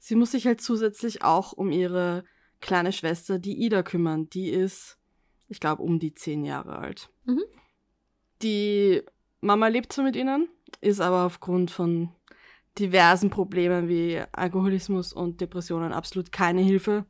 [0.00, 2.24] Sie muss sich halt zusätzlich auch um ihre
[2.60, 4.28] kleine Schwester, die Ida, kümmern.
[4.30, 4.98] Die ist,
[5.48, 7.10] ich glaube, um die zehn Jahre alt.
[7.26, 7.42] Mhm.
[8.42, 9.02] Die
[9.42, 10.48] Mama lebt zwar mit ihnen,
[10.80, 12.08] ist aber aufgrund von
[12.78, 17.04] diversen Problemen wie Alkoholismus und Depressionen absolut keine Hilfe.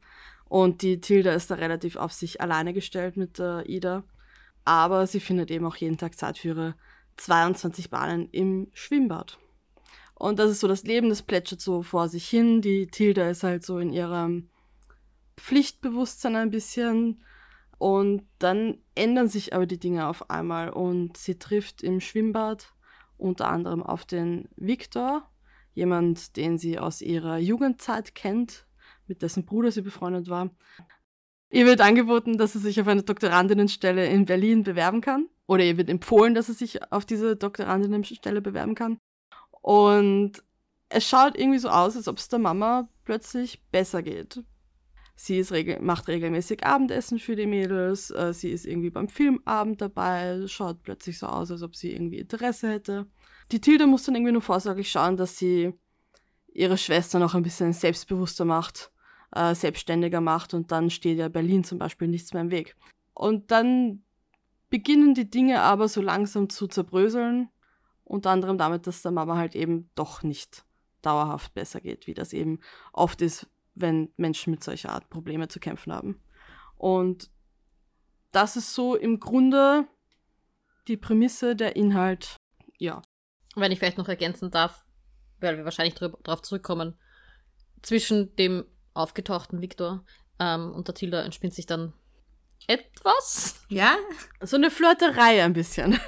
[0.48, 4.02] Und die Tilda ist da relativ auf sich alleine gestellt mit der Ida.
[4.64, 6.74] Aber sie findet eben auch jeden Tag Zeit für ihre
[7.18, 9.38] 22 Bahnen im Schwimmbad.
[10.20, 12.60] Und das ist so das Leben, das plätschert so vor sich hin.
[12.60, 14.50] Die Tilda ist halt so in ihrem
[15.38, 17.24] Pflichtbewusstsein ein bisschen.
[17.78, 22.74] Und dann ändern sich aber die Dinge auf einmal und sie trifft im Schwimmbad
[23.16, 25.26] unter anderem auf den Viktor,
[25.72, 28.66] jemand, den sie aus ihrer Jugendzeit kennt,
[29.06, 30.50] mit dessen Bruder sie befreundet war.
[31.48, 35.30] Ihr wird angeboten, dass sie sich auf eine Doktorandinnenstelle in Berlin bewerben kann.
[35.46, 39.00] Oder ihr wird empfohlen, dass sie sich auf diese Doktorandinnenstelle bewerben kann.
[39.60, 40.42] Und
[40.88, 44.42] es schaut irgendwie so aus, als ob es der Mama plötzlich besser geht.
[45.14, 48.10] Sie ist regel macht regelmäßig Abendessen für die Mädels.
[48.10, 50.46] Äh, sie ist irgendwie beim Filmabend dabei.
[50.46, 53.06] Schaut plötzlich so aus, als ob sie irgendwie Interesse hätte.
[53.52, 55.74] Die Tilda muss dann irgendwie nur vorsorglich schauen, dass sie
[56.52, 58.90] ihre Schwester noch ein bisschen selbstbewusster macht,
[59.34, 62.74] äh, selbstständiger macht und dann steht ja Berlin zum Beispiel nichts mehr im Weg.
[63.12, 64.02] Und dann
[64.70, 67.50] beginnen die Dinge aber so langsam zu zerbröseln.
[68.10, 70.64] Unter anderem damit, dass der Mama halt eben doch nicht
[71.00, 72.58] dauerhaft besser geht, wie das eben
[72.92, 76.20] oft ist, wenn Menschen mit solcher Art Probleme zu kämpfen haben.
[76.74, 77.30] Und
[78.32, 79.86] das ist so im Grunde
[80.88, 82.34] die Prämisse, der Inhalt.
[82.78, 83.00] Ja.
[83.54, 84.84] Wenn ich vielleicht noch ergänzen darf,
[85.38, 86.98] weil wir wahrscheinlich darauf zurückkommen,
[87.80, 90.04] zwischen dem aufgetauchten Viktor
[90.40, 91.92] ähm, und der Tilda entspinnt sich dann
[92.66, 93.64] etwas.
[93.68, 93.96] Ja?
[94.40, 96.00] So eine Flirterei ein bisschen.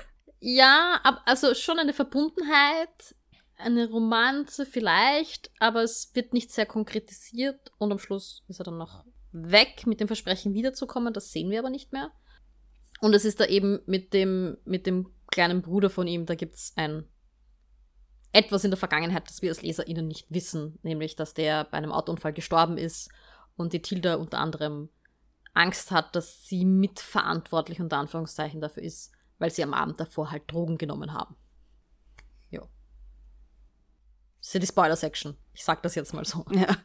[0.45, 3.15] Ja, ab, also schon eine Verbundenheit,
[3.59, 8.77] eine Romanze vielleicht, aber es wird nicht sehr konkretisiert und am Schluss ist er dann
[8.77, 12.11] noch weg mit dem Versprechen wiederzukommen, das sehen wir aber nicht mehr.
[13.01, 16.73] Und es ist da eben mit dem, mit dem kleinen Bruder von ihm, da gibt's
[16.75, 17.07] ein
[18.33, 21.93] etwas in der Vergangenheit, das wir als LeserInnen nicht wissen, nämlich, dass der bei einem
[21.93, 23.11] Autounfall gestorben ist
[23.55, 24.89] und die Tilda unter anderem
[25.55, 30.51] Angst hat, dass sie mitverantwortlich unter Anführungszeichen dafür ist, weil sie am Abend davor halt
[30.51, 31.35] Drogen genommen haben.
[32.51, 32.61] Ja.
[34.39, 35.37] Das ist ja die Spoiler-Section.
[35.53, 36.45] Ich sag das jetzt mal so.
[36.53, 36.69] Ja.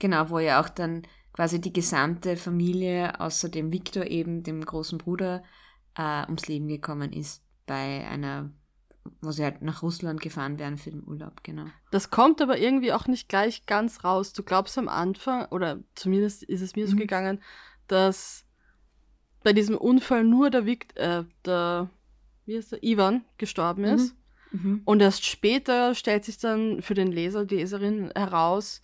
[0.00, 4.96] Genau, wo ja auch dann quasi die gesamte Familie, außer dem Viktor eben, dem großen
[4.96, 5.42] Bruder,
[5.96, 8.52] äh, ums Leben gekommen ist bei einer,
[9.20, 11.64] wo sie halt nach Russland gefahren wären für den Urlaub, genau.
[11.90, 14.32] Das kommt aber irgendwie auch nicht gleich ganz raus.
[14.32, 17.00] Du glaubst am Anfang, oder zumindest ist es mir so Mhm.
[17.00, 17.42] gegangen,
[17.88, 18.44] dass
[19.42, 21.90] bei diesem Unfall nur der Vikt, äh, der,
[22.46, 24.14] wie heißt der, Ivan gestorben ist.
[24.50, 24.82] Mhm.
[24.84, 28.82] Und erst später stellt sich dann für den Leser, die Leserin heraus,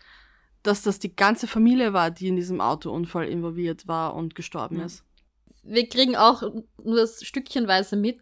[0.63, 4.87] dass das die ganze Familie war, die in diesem Autounfall involviert war und gestorben Ja.
[4.87, 5.05] ist.
[5.63, 6.43] Wir kriegen auch
[6.83, 8.21] nur stückchenweise mit,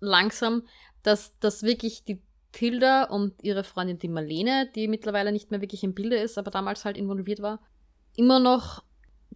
[0.00, 0.66] langsam,
[1.02, 2.20] dass das wirklich die
[2.52, 6.50] Tilda und ihre Freundin die Marlene, die mittlerweile nicht mehr wirklich im Bilde ist, aber
[6.50, 7.60] damals halt involviert war,
[8.16, 8.84] immer noch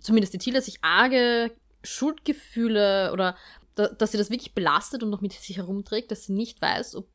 [0.00, 1.50] zumindest die Tilda sich arge
[1.82, 3.36] Schuldgefühle oder
[3.74, 6.96] da, dass sie das wirklich belastet und noch mit sich herumträgt, dass sie nicht weiß,
[6.96, 7.06] ob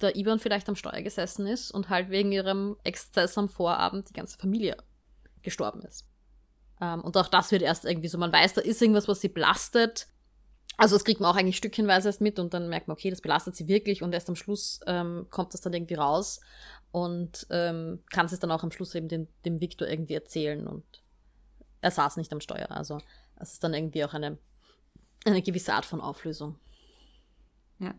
[0.00, 4.14] der Ivan vielleicht am Steuer gesessen ist und halt wegen ihrem Exzess am Vorabend die
[4.14, 4.76] ganze Familie
[5.42, 6.06] gestorben ist.
[6.80, 9.28] Ähm, und auch das wird erst irgendwie so, man weiß, da ist irgendwas, was sie
[9.28, 10.08] belastet.
[10.76, 13.20] Also das kriegt man auch eigentlich stückchenweise erst mit und dann merkt man, okay, das
[13.20, 16.40] belastet sie wirklich und erst am Schluss ähm, kommt das dann irgendwie raus
[16.92, 20.84] und ähm, kann es dann auch am Schluss eben dem, dem Victor irgendwie erzählen und
[21.80, 22.70] er saß nicht am Steuer.
[22.70, 23.00] Also
[23.36, 24.38] es ist dann irgendwie auch eine,
[25.24, 26.56] eine gewisse Art von Auflösung.
[27.78, 27.94] Ja.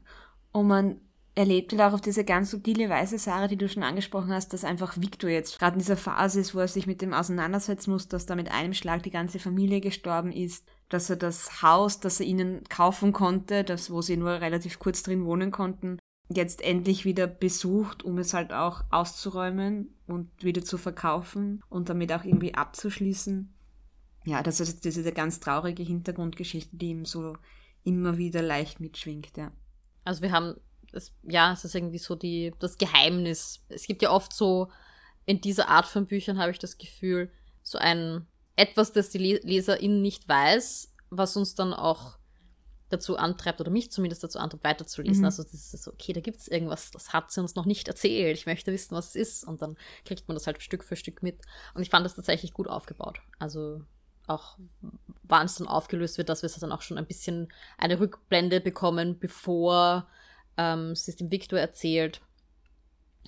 [0.51, 1.01] Und man
[1.35, 4.65] erlebt halt auch auf diese ganz subtile Weise, Sarah, die du schon angesprochen hast, dass
[4.65, 8.07] einfach Victor jetzt gerade in dieser Phase ist, wo er sich mit dem auseinandersetzen muss,
[8.09, 12.19] dass da mit einem Schlag die ganze Familie gestorben ist, dass er das Haus, das
[12.19, 17.05] er ihnen kaufen konnte, das, wo sie nur relativ kurz drin wohnen konnten, jetzt endlich
[17.05, 22.53] wieder besucht, um es halt auch auszuräumen und wieder zu verkaufen und damit auch irgendwie
[22.53, 23.53] abzuschließen.
[24.29, 27.35] Ja, das ist diese ganz traurige Hintergrundgeschichte, die ihm so
[27.83, 29.51] immer wieder leicht mitschwingt, ja.
[30.05, 30.55] Also wir haben
[30.91, 33.63] es, ja, es ist irgendwie so die, das Geheimnis.
[33.69, 34.69] Es gibt ja oft so,
[35.25, 37.31] in dieser Art von Büchern habe ich das Gefühl,
[37.63, 42.19] so ein etwas, das die Leserin nicht weiß, was uns dann auch
[42.89, 45.21] dazu antreibt, oder mich zumindest dazu antreibt, weiterzulesen.
[45.21, 45.25] Mhm.
[45.25, 47.87] Also das ist so, okay, da gibt es irgendwas, das hat sie uns noch nicht
[47.87, 48.37] erzählt.
[48.37, 49.43] Ich möchte wissen, was es ist.
[49.43, 51.41] Und dann kriegt man das halt Stück für Stück mit.
[51.73, 53.21] Und ich fand das tatsächlich gut aufgebaut.
[53.39, 53.81] Also
[54.29, 54.57] auch
[55.23, 59.19] wann es dann aufgelöst wird, dass wir dann auch schon ein bisschen eine Rückblende bekommen,
[59.19, 60.07] bevor
[60.57, 62.21] ähm, sie es dem Victor erzählt.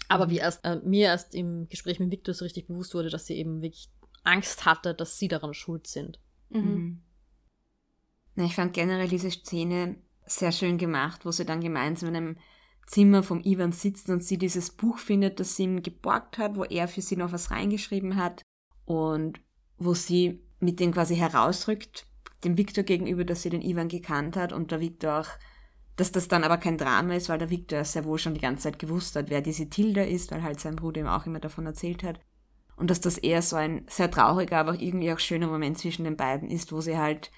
[0.07, 3.27] Aber wie erst, äh, mir erst im Gespräch mit Victor so richtig bewusst wurde, dass
[3.27, 3.89] sie eben wirklich
[4.23, 6.19] Angst hatte, dass sie daran schuld sind.
[6.49, 6.61] Mhm.
[6.61, 7.01] mhm.
[8.35, 12.37] Na, ich fand generell diese Szene sehr schön gemacht, wo sie dann gemeinsam in einem
[12.87, 16.63] Zimmer vom Ivan sitzt und sie dieses Buch findet, das sie ihm geborgt hat, wo
[16.63, 18.41] er für sie noch was reingeschrieben hat
[18.85, 19.41] und
[19.77, 22.05] wo sie mit dem quasi herausrückt,
[22.43, 25.29] dem Victor gegenüber, dass sie den Ivan gekannt hat und der Victor auch
[26.01, 28.63] dass das dann aber kein Drama ist, weil der Victor sehr wohl schon die ganze
[28.63, 31.65] Zeit gewusst hat, wer diese Tilda ist, weil halt sein Bruder ihm auch immer davon
[31.67, 32.19] erzählt hat.
[32.75, 36.17] Und dass das eher so ein sehr trauriger, aber irgendwie auch schöner Moment zwischen den
[36.17, 37.29] beiden ist, wo sie halt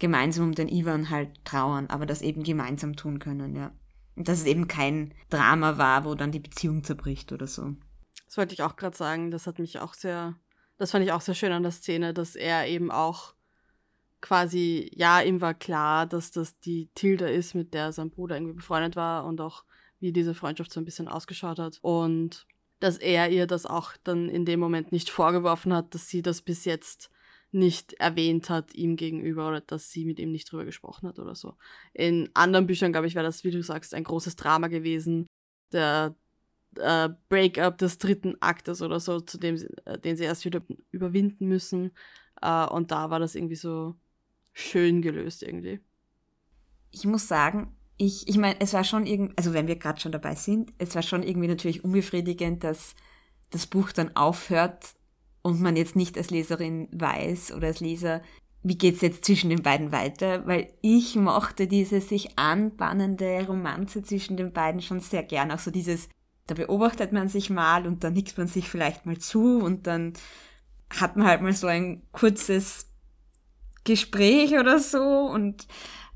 [0.00, 3.70] gemeinsam um den Ivan halt trauern, aber das eben gemeinsam tun können, ja.
[4.16, 7.76] Und dass es eben kein Drama war, wo dann die Beziehung zerbricht oder so.
[8.26, 9.30] Das wollte ich auch gerade sagen.
[9.30, 10.34] Das hat mich auch sehr,
[10.80, 13.34] das fand ich auch sehr schön an der Szene, dass er eben auch
[14.22, 18.54] quasi, ja, ihm war klar, dass das die Tilda ist, mit der sein Bruder irgendwie
[18.54, 19.64] befreundet war und auch
[19.98, 21.78] wie diese Freundschaft so ein bisschen ausgeschaut hat.
[21.82, 22.46] Und
[22.78, 26.40] dass er ihr das auch dann in dem Moment nicht vorgeworfen hat, dass sie das
[26.40, 27.10] bis jetzt
[27.52, 31.34] nicht erwähnt hat ihm gegenüber oder dass sie mit ihm nicht drüber gesprochen hat oder
[31.34, 31.56] so.
[31.92, 35.26] In anderen Büchern, glaube ich, wäre das, wie du sagst, ein großes Drama gewesen.
[35.72, 36.14] Der
[36.76, 41.48] äh, Breakup des dritten Aktes oder so, zu dem, äh, den sie erst wieder überwinden
[41.48, 41.92] müssen.
[42.40, 43.94] Äh, und da war das irgendwie so
[44.52, 45.80] schön gelöst irgendwie.
[46.90, 50.12] Ich muss sagen, ich, ich meine, es war schon irgendwie, also wenn wir gerade schon
[50.12, 52.94] dabei sind, es war schon irgendwie natürlich unbefriedigend, dass
[53.50, 54.94] das Buch dann aufhört
[55.42, 58.22] und man jetzt nicht als Leserin weiß oder als Leser,
[58.62, 64.36] wie geht's jetzt zwischen den beiden weiter, weil ich mochte diese sich anbahnende Romanze zwischen
[64.36, 66.08] den beiden schon sehr gern, auch so dieses,
[66.46, 70.14] da beobachtet man sich mal und dann nickt man sich vielleicht mal zu und dann
[70.90, 72.90] hat man halt mal so ein kurzes
[73.84, 75.66] Gespräch oder so und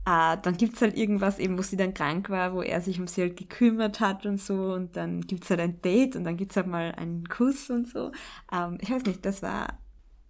[0.07, 3.07] äh, dann gibt's halt irgendwas eben, wo sie dann krank war, wo er sich um
[3.07, 6.57] sie halt gekümmert hat und so und dann gibt's halt ein Date und dann gibt's
[6.57, 8.13] halt mal einen Kuss und so.
[8.53, 9.79] Ähm, ich weiß nicht, das war,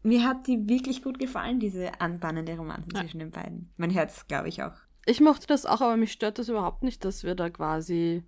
[0.02, 3.00] mir hat die wirklich gut gefallen, diese anbahnende Romanze ja.
[3.00, 3.72] zwischen den beiden.
[3.76, 4.74] Mein Herz, glaube ich, auch.
[5.06, 8.22] Ich mochte das auch, aber mich stört das überhaupt nicht, dass wir da quasi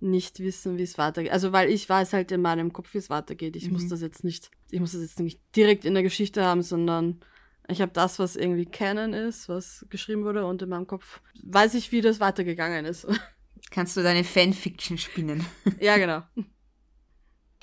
[0.00, 1.32] nicht wissen, wie es weitergeht.
[1.32, 3.56] Also weil ich weiß halt in meinem Kopf, wie es weitergeht.
[3.56, 3.74] Ich mhm.
[3.74, 7.20] muss das jetzt nicht, ich muss das jetzt nicht direkt in der Geschichte haben, sondern
[7.68, 11.74] ich habe das, was irgendwie Canon ist, was geschrieben wurde und in meinem Kopf weiß
[11.74, 13.06] ich, wie das weitergegangen ist.
[13.70, 15.44] Kannst du deine Fanfiction spinnen?
[15.80, 16.22] ja, genau.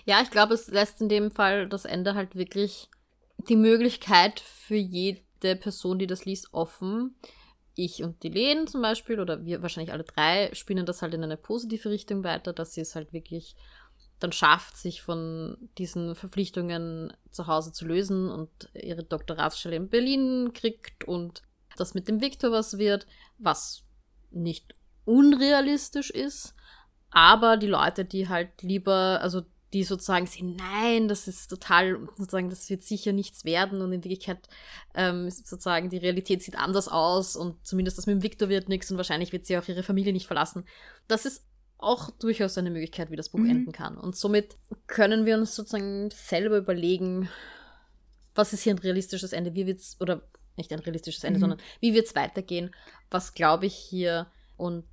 [0.05, 2.89] Ja, ich glaube, es lässt in dem Fall das Ende halt wirklich
[3.49, 7.15] die Möglichkeit für jede Person, die das liest, offen.
[7.75, 11.23] Ich und die Lehen zum Beispiel, oder wir wahrscheinlich alle drei, spinnen das halt in
[11.23, 13.55] eine positive Richtung weiter, dass sie es halt wirklich
[14.19, 20.51] dann schafft, sich von diesen Verpflichtungen zu Hause zu lösen und ihre Doktoratsstelle in Berlin
[20.53, 21.41] kriegt und
[21.75, 23.05] das mit dem Viktor was wird,
[23.37, 23.83] was
[24.31, 26.55] nicht unrealistisch ist,
[27.09, 29.43] aber die Leute, die halt lieber, also
[29.75, 34.05] die sozusagen sehen, nein, das ist total, sozusagen, das wird sicher nichts werden und in
[34.05, 34.47] Wirklichkeit
[34.93, 38.89] ähm, sozusagen die Realität sieht anders aus und zumindest das mit dem Viktor wird nichts
[38.89, 40.63] und wahrscheinlich wird sie auch ihre Familie nicht verlassen.
[41.09, 41.43] Das ist
[41.77, 43.49] auch durchaus eine Möglichkeit, wie das Buch mhm.
[43.49, 43.97] enden kann.
[43.97, 44.55] Und somit
[44.87, 47.27] können wir uns sozusagen selber überlegen,
[48.33, 49.55] was ist hier ein realistisches Ende?
[49.55, 50.21] Wie wird's, oder
[50.55, 51.41] nicht ein realistisches Ende, Mhm.
[51.41, 52.73] sondern wie wird es weitergehen?
[53.11, 54.27] Was glaube ich hier?
[54.55, 54.85] Und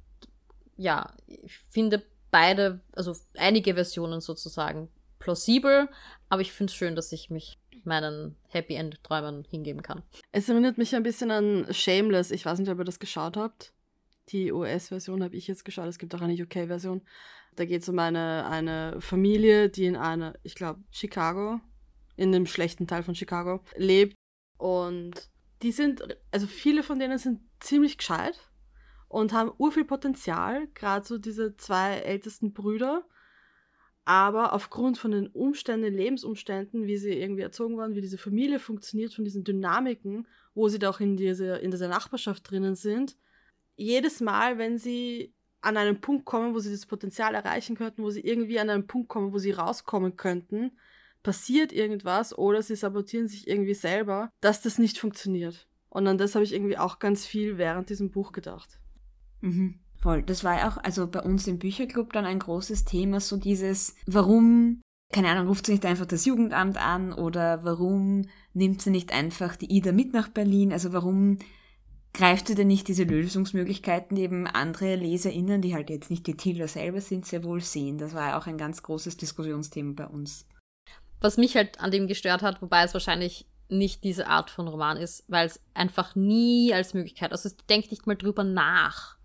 [0.76, 4.88] ja, ich finde beide, also einige Versionen sozusagen
[5.20, 5.88] plausibel,
[6.28, 10.02] aber ich finde es schön, dass ich mich meinen Happy End Träumen hingeben kann.
[10.32, 12.30] Es erinnert mich ein bisschen an Shameless.
[12.30, 13.72] Ich weiß nicht, ob ihr das geschaut habt.
[14.28, 15.88] Die US-Version habe ich jetzt geschaut.
[15.88, 17.02] Es gibt auch eine UK-Version.
[17.54, 21.60] Da geht es um eine, eine Familie, die in einer, ich glaube, Chicago,
[22.16, 24.14] in einem schlechten Teil von Chicago, lebt.
[24.58, 25.28] Und
[25.62, 28.38] die sind, also viele von denen sind ziemlich gescheit
[29.12, 33.04] und haben urviel Potenzial, gerade so diese zwei ältesten Brüder.
[34.04, 39.14] Aber aufgrund von den Umständen, Lebensumständen, wie sie irgendwie erzogen waren, wie diese Familie funktioniert,
[39.14, 43.16] von diesen Dynamiken, wo sie da auch in, diese, in dieser Nachbarschaft drinnen sind,
[43.76, 48.10] jedes Mal, wenn sie an einen Punkt kommen, wo sie das Potenzial erreichen könnten, wo
[48.10, 50.72] sie irgendwie an einen Punkt kommen, wo sie rauskommen könnten,
[51.22, 55.68] passiert irgendwas oder sie sabotieren sich irgendwie selber, dass das nicht funktioniert.
[55.90, 58.80] Und an das habe ich irgendwie auch ganz viel während diesem Buch gedacht.
[59.42, 59.74] Mhm.
[60.00, 60.22] Voll.
[60.22, 63.94] Das war ja auch, also bei uns im Bücherclub dann ein großes Thema, so dieses,
[64.06, 64.80] warum,
[65.12, 69.54] keine Ahnung, ruft sie nicht einfach das Jugendamt an oder warum nimmt sie nicht einfach
[69.54, 70.72] die Ida mit nach Berlin?
[70.72, 71.38] Also warum
[72.14, 76.36] greift sie denn nicht diese Lösungsmöglichkeiten, die eben andere LeserInnen, die halt jetzt nicht die
[76.36, 77.98] Tilda selber sind, sehr wohl sehen?
[77.98, 80.46] Das war ja auch ein ganz großes Diskussionsthema bei uns.
[81.20, 84.96] Was mich halt an dem gestört hat, wobei es wahrscheinlich nicht diese Art von Roman
[84.96, 89.16] ist, weil es einfach nie als Möglichkeit, also es denkt nicht mal drüber nach.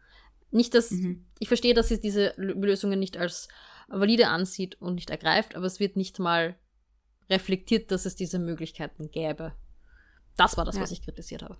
[0.51, 1.25] Nicht, dass, Mhm.
[1.39, 3.47] ich verstehe, dass sie diese Lö- Lösungen nicht als
[3.87, 6.55] valide ansieht und nicht ergreift, aber es wird nicht mal
[7.29, 9.53] reflektiert, dass es diese Möglichkeiten gäbe.
[10.37, 10.81] Das war das, Ja.
[10.81, 11.57] was ich kritisiert habe.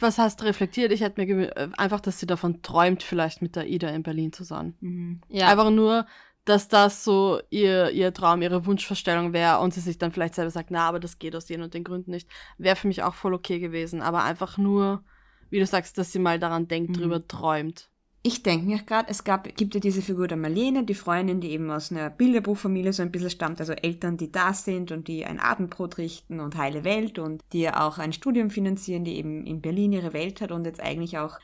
[0.00, 0.90] Was hast du reflektiert?
[0.90, 4.32] Ich hätte mir äh, einfach, dass sie davon träumt, vielleicht mit der Ida in Berlin
[4.32, 4.74] zu sein.
[4.80, 5.20] Mhm.
[5.28, 6.06] Ja, Einfach nur,
[6.46, 10.50] dass das so ihr, ihr Traum, ihre Wunschvorstellung wäre und sie sich dann vielleicht selber
[10.50, 12.28] sagt, na, aber das geht aus den und den Gründen nicht.
[12.56, 14.00] Wäre für mich auch voll okay gewesen.
[14.00, 15.04] Aber einfach nur,
[15.50, 16.94] wie du sagst, dass sie mal daran denkt, Mhm.
[16.94, 17.90] drüber träumt.
[18.26, 21.52] Ich denke mir gerade, es gab, gibt ja diese Figur der Marlene, die Freundin, die
[21.52, 25.24] eben aus einer Bilderbuchfamilie so ein bisschen stammt, also Eltern, die da sind und die
[25.24, 29.46] ein Abendbrot richten und heile Welt und die ja auch ein Studium finanzieren, die eben
[29.46, 31.38] in Berlin ihre Welt hat und jetzt eigentlich auch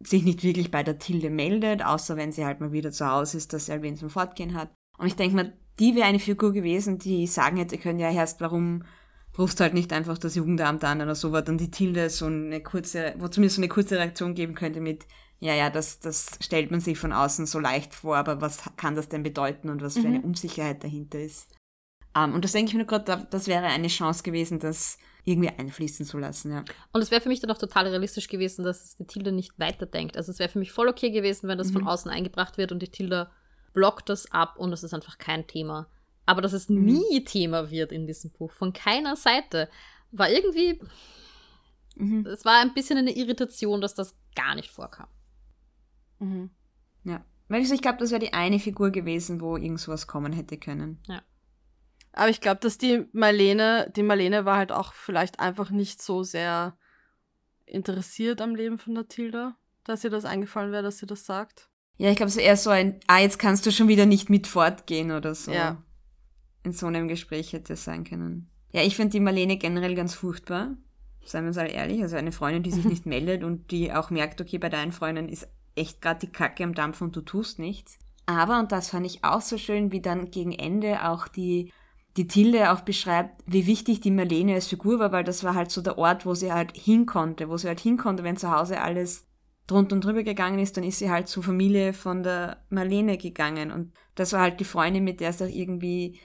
[0.00, 3.36] sich nicht wirklich bei der Tilde meldet, außer wenn sie halt mal wieder zu Hause
[3.36, 4.72] ist, dass sie halt wen zum Fortgehen hat.
[4.98, 8.40] Und ich denke mir, die wäre eine Figur gewesen, die sagen hätte können, ja, Herrst,
[8.40, 8.82] warum
[9.38, 12.60] rufst halt nicht einfach das Jugendamt an oder so, wo dann die Tilde so eine
[12.60, 15.06] kurze, wo zumindest so eine kurze Reaktion geben könnte mit,
[15.44, 18.94] ja, ja, das, das stellt man sich von außen so leicht vor, aber was kann
[18.94, 20.24] das denn bedeuten und was für eine Mhm.
[20.24, 21.48] Unsicherheit dahinter ist?
[22.16, 25.50] Ähm, und das denke ich mir gerade, da- das wäre eine Chance gewesen, das irgendwie
[25.50, 26.64] einfließen zu lassen, ja.
[26.92, 29.58] Und es wäre für mich dann auch total realistisch gewesen, dass es die Tilda nicht
[29.58, 30.16] weiterdenkt.
[30.16, 31.88] Also es wäre für mich voll okay gewesen, wenn das von Mhm.
[31.88, 33.30] außen eingebracht wird und die Tilda
[33.74, 35.88] blockt das ab und es ist einfach kein Thema.
[36.24, 36.84] Aber dass es Mhm.
[36.86, 39.68] nie Thema wird in diesem Buch, von keiner Seite,
[40.10, 40.80] war irgendwie,
[41.96, 42.26] Mhm.
[42.26, 45.08] es war ein bisschen eine Irritation, dass das gar nicht vorkam.
[46.18, 46.50] Mhm.
[47.04, 47.24] Ja.
[47.48, 50.32] Weil ich, so, ich glaube, das wäre die eine Figur gewesen, wo irgend sowas kommen
[50.32, 51.00] hätte können.
[52.12, 56.22] Aber ich glaube, dass die Marlene, die Marlene war halt auch vielleicht einfach nicht so
[56.22, 56.76] sehr
[57.66, 61.68] interessiert am Leben von der Tilda, dass ihr das eingefallen wäre, dass sie das sagt.
[61.96, 64.30] Ja, ich glaube, es ist eher so ein, ah, jetzt kannst du schon wieder nicht
[64.30, 65.52] mit fortgehen oder so.
[65.52, 65.82] Ja.
[66.62, 68.48] In so einem Gespräch hätte es sein können.
[68.72, 70.76] Ja, ich finde die Marlene generell ganz furchtbar.
[71.24, 72.02] Seien wir uns alle ehrlich.
[72.02, 75.28] Also eine Freundin, die sich nicht meldet und die auch merkt, okay, bei deinen Freundin
[75.28, 77.98] ist echt gerade die Kacke am Dampf und du tust nichts.
[78.26, 81.72] Aber, und das fand ich auch so schön, wie dann gegen Ende auch die,
[82.16, 85.70] die Tilde auch beschreibt, wie wichtig die Marlene als Figur war, weil das war halt
[85.70, 88.50] so der Ort, wo sie halt hin konnte, wo sie halt hin konnte, wenn zu
[88.50, 89.26] Hause alles
[89.66, 93.72] drunter und drüber gegangen ist, dann ist sie halt zur Familie von der Marlene gegangen.
[93.72, 96.20] Und das war halt die Freundin, mit der sie auch irgendwie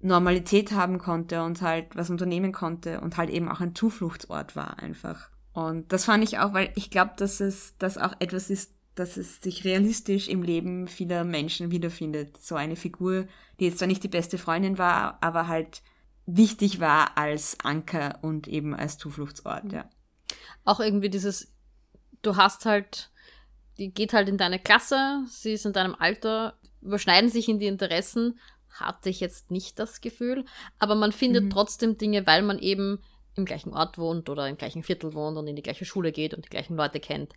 [0.00, 4.78] Normalität haben konnte und halt was unternehmen konnte und halt eben auch ein Zufluchtsort war
[4.78, 5.30] einfach.
[5.52, 9.16] Und das fand ich auch, weil ich glaube, dass es das auch etwas ist, dass
[9.16, 12.36] es sich realistisch im Leben vieler Menschen wiederfindet.
[12.38, 13.26] So eine Figur,
[13.58, 15.82] die jetzt zwar nicht die beste Freundin war, aber halt
[16.26, 19.88] wichtig war als Anker und eben als Zufluchtsort, ja.
[20.64, 21.54] Auch irgendwie dieses,
[22.22, 23.10] du hast halt,
[23.78, 27.66] die geht halt in deine Klasse, sie ist in deinem Alter, überschneiden sich in die
[27.66, 28.38] Interessen,
[28.68, 30.44] hatte ich jetzt nicht das Gefühl,
[30.78, 31.50] aber man findet Mhm.
[31.50, 32.98] trotzdem Dinge, weil man eben
[33.34, 36.34] im gleichen Ort wohnt oder im gleichen Viertel wohnt und in die gleiche Schule geht
[36.34, 37.32] und die gleichen Leute kennt.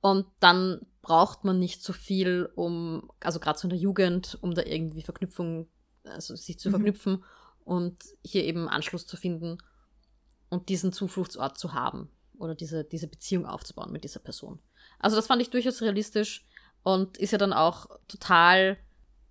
[0.00, 4.54] Und dann braucht man nicht so viel, um, also gerade so in der Jugend, um
[4.54, 5.68] da irgendwie Verknüpfung,
[6.04, 6.72] also sich zu Mhm.
[6.72, 7.24] verknüpfen
[7.64, 9.58] und hier eben Anschluss zu finden
[10.50, 14.60] und diesen Zufluchtsort zu haben oder diese, diese Beziehung aufzubauen mit dieser Person.
[14.98, 16.46] Also das fand ich durchaus realistisch
[16.82, 18.78] und ist ja dann auch total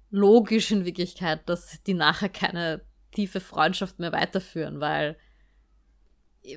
[0.10, 2.82] logisch in Wirklichkeit, dass die nachher keine
[3.14, 5.18] tiefe Freundschaft mehr weiterführen, weil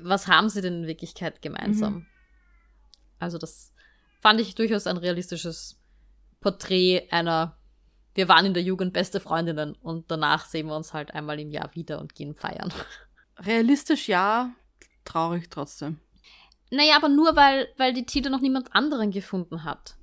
[0.03, 1.93] was haben sie denn in Wirklichkeit gemeinsam?
[1.93, 2.05] Mhm.
[3.19, 3.73] Also das
[4.21, 5.77] fand ich durchaus ein realistisches
[6.39, 7.57] Porträt einer,
[8.13, 11.49] wir waren in der Jugend beste Freundinnen und danach sehen wir uns halt einmal im
[11.49, 12.71] Jahr wieder und gehen feiern.
[13.37, 14.51] Realistisch ja,
[15.03, 15.99] traurig trotzdem.
[16.69, 19.95] Naja, aber nur weil, weil die Tita noch niemand anderen gefunden hat.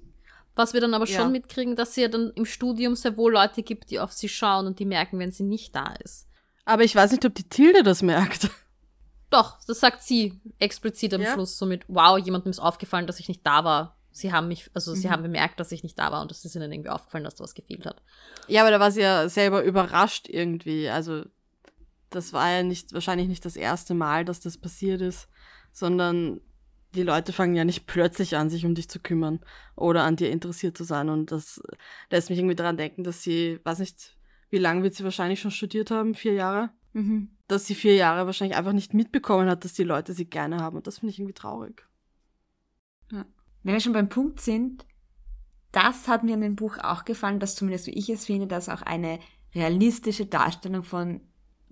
[0.55, 1.21] Was wir dann aber Ja.
[1.21, 4.29] schon mitkriegen, dass sie ja dann im Studium sehr wohl Leute gibt, die auf sie
[4.29, 6.29] schauen und die merken, wenn sie nicht da ist.
[6.65, 8.51] Aber ich weiß nicht, ob die Tilde das merkt.
[9.31, 11.33] Doch, das sagt sie explizit am Ja?
[11.33, 13.98] Schluss so mit, wow, jemandem ist aufgefallen, dass ich nicht da war.
[14.19, 15.13] Sie haben mich, also sie Mhm.
[15.13, 17.45] haben bemerkt, dass ich nicht da war und es ist ihnen irgendwie aufgefallen, dass da
[17.45, 18.03] was gefehlt hat.
[18.49, 20.89] Ja, aber da war sie ja selber überrascht irgendwie.
[20.89, 21.25] Also,
[22.11, 25.29] das war ja nicht, wahrscheinlich nicht das erste Mal, dass das passiert ist,
[25.73, 26.41] sondern
[26.95, 29.41] die Leute fangen ja nicht plötzlich an, sich um dich zu kümmern
[29.77, 31.11] oder an dir interessiert zu sein.
[31.11, 31.61] Und das
[32.11, 34.17] lässt mich irgendwie daran denken, dass sie, weiß nicht,
[34.51, 36.15] wie lange wird sie wahrscheinlich schon studiert haben?
[36.15, 36.71] Vier Jahre?
[36.95, 37.29] Mhm.
[37.47, 40.77] Dass sie vier Jahre wahrscheinlich einfach nicht mitbekommen hat, dass die Leute sie gerne haben.
[40.79, 41.87] Und das finde ich irgendwie traurig.
[43.69, 44.87] Wenn wir schon beim Punkt sind,
[45.73, 48.71] das hat mir in dem Buch auch gefallen, dass zumindest wie ich es finde, dass
[48.71, 49.19] auch eine
[49.55, 51.21] realistische Darstellung von,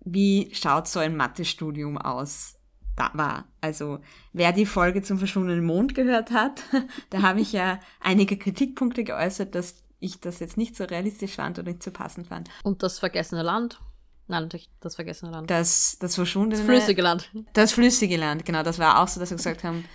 [0.04, 2.58] wie schaut so ein Mathestudium aus,
[2.96, 3.46] da war.
[3.62, 4.00] Also
[4.34, 6.64] wer die Folge zum verschwundenen Mond gehört hat,
[7.08, 11.58] da habe ich ja einige Kritikpunkte geäußert, dass ich das jetzt nicht so realistisch fand
[11.58, 12.50] oder nicht so passend fand.
[12.62, 13.80] Und das vergessene Land.
[14.28, 15.50] Nein, natürlich das vergessene Land.
[15.50, 16.60] Das, das verschwundene...
[16.60, 17.30] Das flüssige Land.
[17.54, 18.62] Das flüssige Land, genau.
[18.62, 19.86] Das war auch so, dass wir gesagt haben,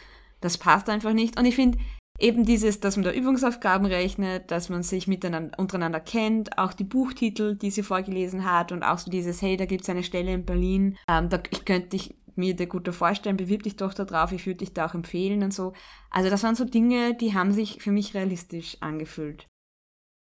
[0.41, 1.39] das passt einfach nicht.
[1.39, 1.77] Und ich finde
[2.19, 6.83] eben dieses, dass man da Übungsaufgaben rechnet, dass man sich miteinander, untereinander kennt, auch die
[6.83, 10.45] Buchtitel, die sie vorgelesen hat und auch so dieses, hey, da gibt's eine Stelle in
[10.45, 14.31] Berlin, ähm, da, ich könnte dich mir dir gut vorstellen, bewirb dich doch da drauf,
[14.31, 15.73] ich würde dich da auch empfehlen und so.
[16.09, 19.47] Also das waren so Dinge, die haben sich für mich realistisch angefühlt.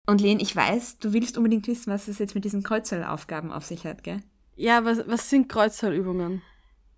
[0.08, 3.66] Und Len, ich weiß, du willst unbedingt wissen, was es jetzt mit diesen Kreuzerlaufgaben auf
[3.66, 4.22] sich hat, gell?
[4.56, 6.42] Ja, was, was sind Kreuzzahlübungen?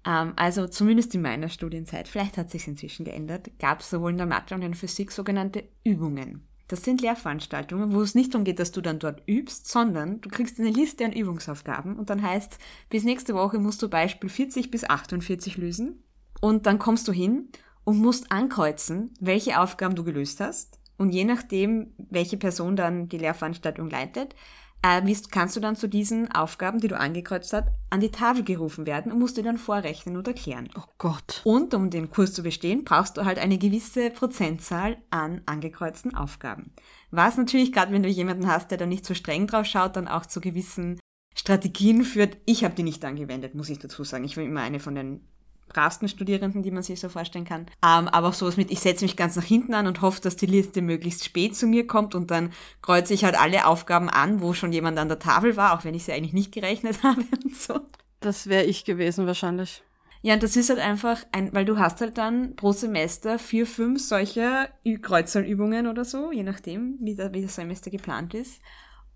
[0.07, 4.17] Ähm, also zumindest in meiner Studienzeit, vielleicht hat sich inzwischen geändert, gab es sowohl in
[4.17, 6.47] der Mathe und in der Physik sogenannte Übungen.
[6.69, 10.29] Das sind Lehrveranstaltungen, wo es nicht darum geht, dass du dann dort übst, sondern du
[10.29, 12.57] kriegst eine Liste an Übungsaufgaben und dann heißt,
[12.89, 16.03] bis nächste Woche musst du Beispiel 40 bis 48 lösen
[16.41, 17.49] und dann kommst du hin
[17.83, 23.17] und musst ankreuzen, welche Aufgaben du gelöst hast und je nachdem, welche Person dann die
[23.17, 24.35] Lehrveranstaltung leitet,
[24.81, 28.43] äh, wie kannst du dann zu diesen Aufgaben, die du angekreuzt hast, an die Tafel
[28.43, 30.69] gerufen werden und musst dir dann vorrechnen und erklären.
[30.77, 31.41] Oh Gott.
[31.43, 36.73] Und um den Kurs zu bestehen, brauchst du halt eine gewisse Prozentzahl an angekreuzten Aufgaben.
[37.11, 40.07] Was natürlich, gerade wenn du jemanden hast, der da nicht so streng drauf schaut, dann
[40.07, 40.99] auch zu gewissen
[41.35, 42.37] Strategien führt.
[42.45, 44.23] Ich habe die nicht angewendet, muss ich dazu sagen.
[44.25, 45.27] Ich bin immer eine von den
[45.67, 47.67] bravsten Studierenden, die man sich so vorstellen kann.
[47.83, 50.35] Ähm, aber auch sowas mit, ich setze mich ganz nach hinten an und hoffe, dass
[50.35, 52.51] die Liste möglichst spät zu mir kommt und dann
[52.81, 55.93] kreuze ich halt alle Aufgaben an, wo schon jemand an der Tafel war, auch wenn
[55.93, 57.79] ich sie eigentlich nicht gerechnet habe und so.
[58.19, 59.83] Das wäre ich gewesen wahrscheinlich.
[60.21, 63.67] Ja, und das ist halt einfach ein, weil du hast halt dann pro Semester vier,
[63.67, 64.69] fünf solcher
[65.01, 68.61] Kreuzzahlübungen oder so, je nachdem, wie, der, wie das Semester geplant ist.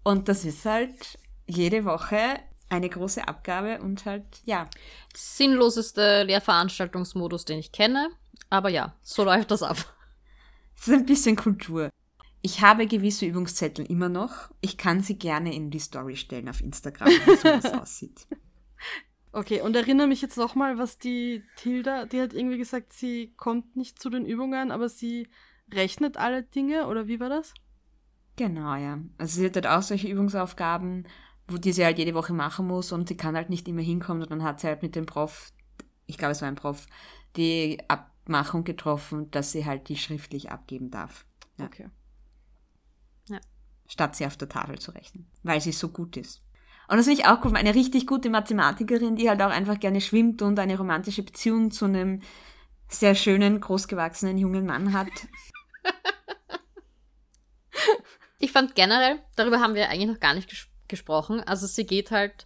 [0.03, 2.17] Und das ist halt jede Woche
[2.71, 4.69] eine große Abgabe und halt, ja.
[5.13, 8.09] Sinnloseste Lehrveranstaltungsmodus, den ich kenne.
[8.49, 9.77] Aber ja, so läuft das ab.
[10.75, 11.89] Es ist ein bisschen Kultur.
[12.41, 14.49] Ich habe gewisse Übungszettel immer noch.
[14.61, 18.25] Ich kann sie gerne in die Story stellen auf Instagram, wie so das aussieht.
[19.33, 23.75] Okay, und erinnere mich jetzt nochmal, was die Tilda, die hat irgendwie gesagt, sie kommt
[23.75, 25.29] nicht zu den Übungen, aber sie
[25.71, 27.53] rechnet alle Dinge, oder wie war das?
[28.35, 28.99] Genau, ja.
[29.17, 31.05] Also sie hat halt auch solche Übungsaufgaben,
[31.51, 34.23] wo die sie halt jede Woche machen muss und sie kann halt nicht immer hinkommen
[34.23, 35.51] und dann hat sie halt mit dem Prof,
[36.05, 36.85] ich glaube es war ein Prof,
[37.35, 41.25] die Abmachung getroffen, dass sie halt die schriftlich abgeben darf,
[41.57, 41.65] Ja.
[41.65, 41.89] Okay.
[43.87, 46.41] statt sie auf der Tafel zu rechnen, weil sie so gut ist.
[46.87, 50.01] Und das finde ich auch cool, eine richtig gute Mathematikerin, die halt auch einfach gerne
[50.01, 52.21] schwimmt und eine romantische Beziehung zu einem
[52.89, 55.07] sehr schönen, großgewachsenen jungen Mann hat.
[58.39, 62.11] Ich fand generell, darüber haben wir eigentlich noch gar nicht ges gesprochen, also sie geht
[62.11, 62.45] halt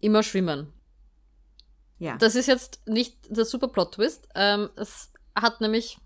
[0.00, 0.72] immer schwimmen.
[1.98, 2.16] Ja.
[2.16, 4.28] Das ist jetzt nicht der super Plot-Twist.
[4.34, 5.98] Ähm, es hat nämlich,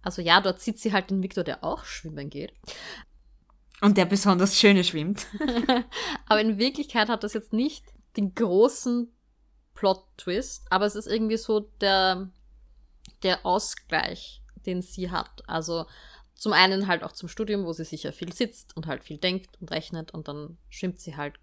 [0.00, 2.52] also ja, dort sieht sie halt den Victor, der auch schwimmen geht.
[3.80, 5.26] Und der besonders schöne schwimmt.
[6.26, 7.84] Aber in Wirklichkeit hat das jetzt nicht
[8.16, 9.12] den großen
[9.74, 12.32] Plot-Twist, aber es ist irgendwie so der,
[13.22, 15.48] der Ausgleich, den sie hat.
[15.48, 15.86] Also
[16.38, 19.60] zum einen halt auch zum Studium, wo sie sicher viel sitzt und halt viel denkt
[19.60, 21.34] und rechnet und dann schwimmt sie halt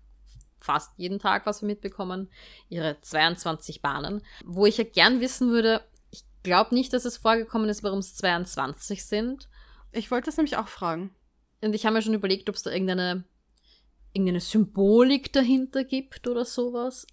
[0.57, 2.29] fast jeden Tag, was wir mitbekommen,
[2.69, 4.23] ihre 22 Bahnen.
[4.45, 8.15] Wo ich ja gern wissen würde, ich glaube nicht, dass es vorgekommen ist, warum es
[8.15, 9.49] 22 sind.
[9.91, 11.13] Ich wollte das nämlich auch fragen.
[11.61, 13.25] Und ich habe mir schon überlegt, ob es da irgendeine
[14.13, 17.05] irgendeine Symbolik dahinter gibt oder sowas.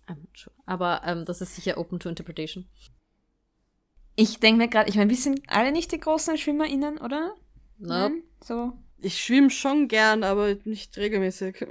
[0.67, 2.69] Aber ähm, das ist sicher open to interpretation.
[4.15, 7.35] Ich denke mir gerade, ich meine, wir sind alle nicht die großen SchwimmerInnen, oder?
[7.79, 7.93] Nope.
[7.95, 8.23] Nein?
[8.43, 8.73] So.
[8.99, 11.67] Ich schwimme schon gern, aber nicht regelmäßig.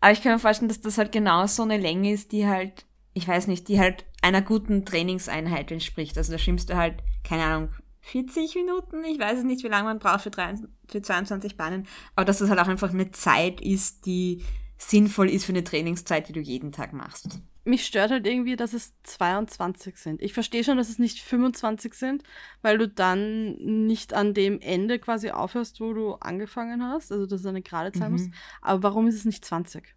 [0.00, 2.86] Aber ich kann mir vorstellen, dass das halt genau so eine Länge ist, die halt,
[3.14, 6.16] ich weiß nicht, die halt einer guten Trainingseinheit entspricht.
[6.16, 7.70] Also da schwimmst du halt, keine Ahnung,
[8.02, 11.86] 40 Minuten, ich weiß es nicht, wie lange man braucht für, 23, für 22 Bahnen,
[12.14, 14.44] aber dass das halt auch einfach eine Zeit ist, die
[14.78, 17.40] sinnvoll ist für eine Trainingszeit, die du jeden Tag machst.
[17.64, 20.22] Mich stört halt irgendwie, dass es 22 sind.
[20.22, 22.22] Ich verstehe schon, dass es nicht 25 sind,
[22.62, 23.56] weil du dann
[23.86, 27.92] nicht an dem Ende quasi aufhörst, wo du angefangen hast, also dass es eine gerade
[27.92, 28.16] Zahl mhm.
[28.16, 28.28] muss.
[28.62, 29.94] Aber warum ist es nicht 20?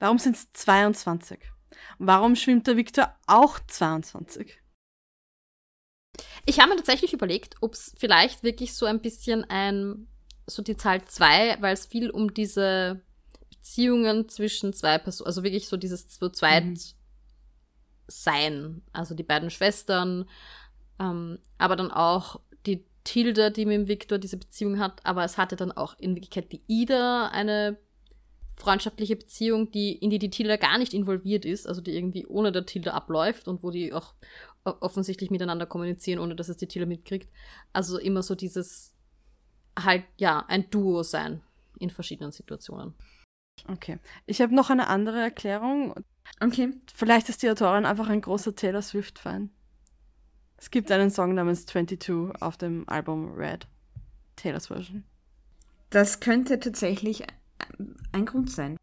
[0.00, 1.38] Warum sind es 22?
[1.98, 4.60] Und warum schwimmt der Victor auch 22?
[6.44, 10.08] Ich habe mir tatsächlich überlegt, ob es vielleicht wirklich so ein bisschen ein,
[10.46, 13.02] so die Zahl 2, weil es viel um diese
[13.52, 16.78] Beziehungen zwischen zwei Personen, also wirklich so dieses so zweit mhm.
[18.08, 20.28] sein, also die beiden Schwestern,
[20.98, 25.38] ähm, aber dann auch die Tilda, die mit dem Victor diese Beziehung hat, aber es
[25.38, 27.78] hatte dann auch in Wirklichkeit die Ida eine
[28.56, 32.52] freundschaftliche Beziehung, die, in die die Tilda gar nicht involviert ist, also die irgendwie ohne
[32.52, 34.14] der Tilda abläuft und wo die auch
[34.64, 37.28] offensichtlich miteinander kommunizieren, ohne dass es die Tilda mitkriegt.
[37.72, 38.94] Also immer so dieses
[39.76, 41.42] halt, ja, ein Duo sein
[41.78, 42.94] in verschiedenen Situationen.
[43.68, 43.98] Okay.
[44.26, 45.94] Ich habe noch eine andere Erklärung.
[46.40, 46.70] Okay.
[46.94, 49.50] Vielleicht ist die Autorin einfach ein großer Taylor Swift-Fan.
[50.56, 53.66] Es gibt einen Song namens 22 auf dem Album Red.
[54.36, 55.04] Taylors Version.
[55.90, 57.24] Das könnte tatsächlich
[58.12, 58.76] ein Grund sein.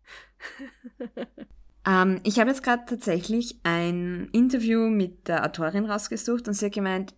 [1.88, 6.74] ähm, ich habe jetzt gerade tatsächlich ein Interview mit der Autorin rausgesucht und sie hat
[6.74, 7.14] gemeint,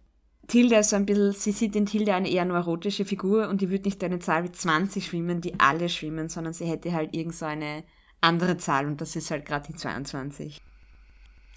[0.48, 3.70] Tilda ist so ein bisschen, sie sieht in Tilda eine eher neurotische Figur und die
[3.70, 7.36] würde nicht eine Zahl wie 20 schwimmen, die alle schwimmen, sondern sie hätte halt irgend
[7.36, 7.84] so eine
[8.20, 10.62] andere Zahl und das ist halt gerade die 22.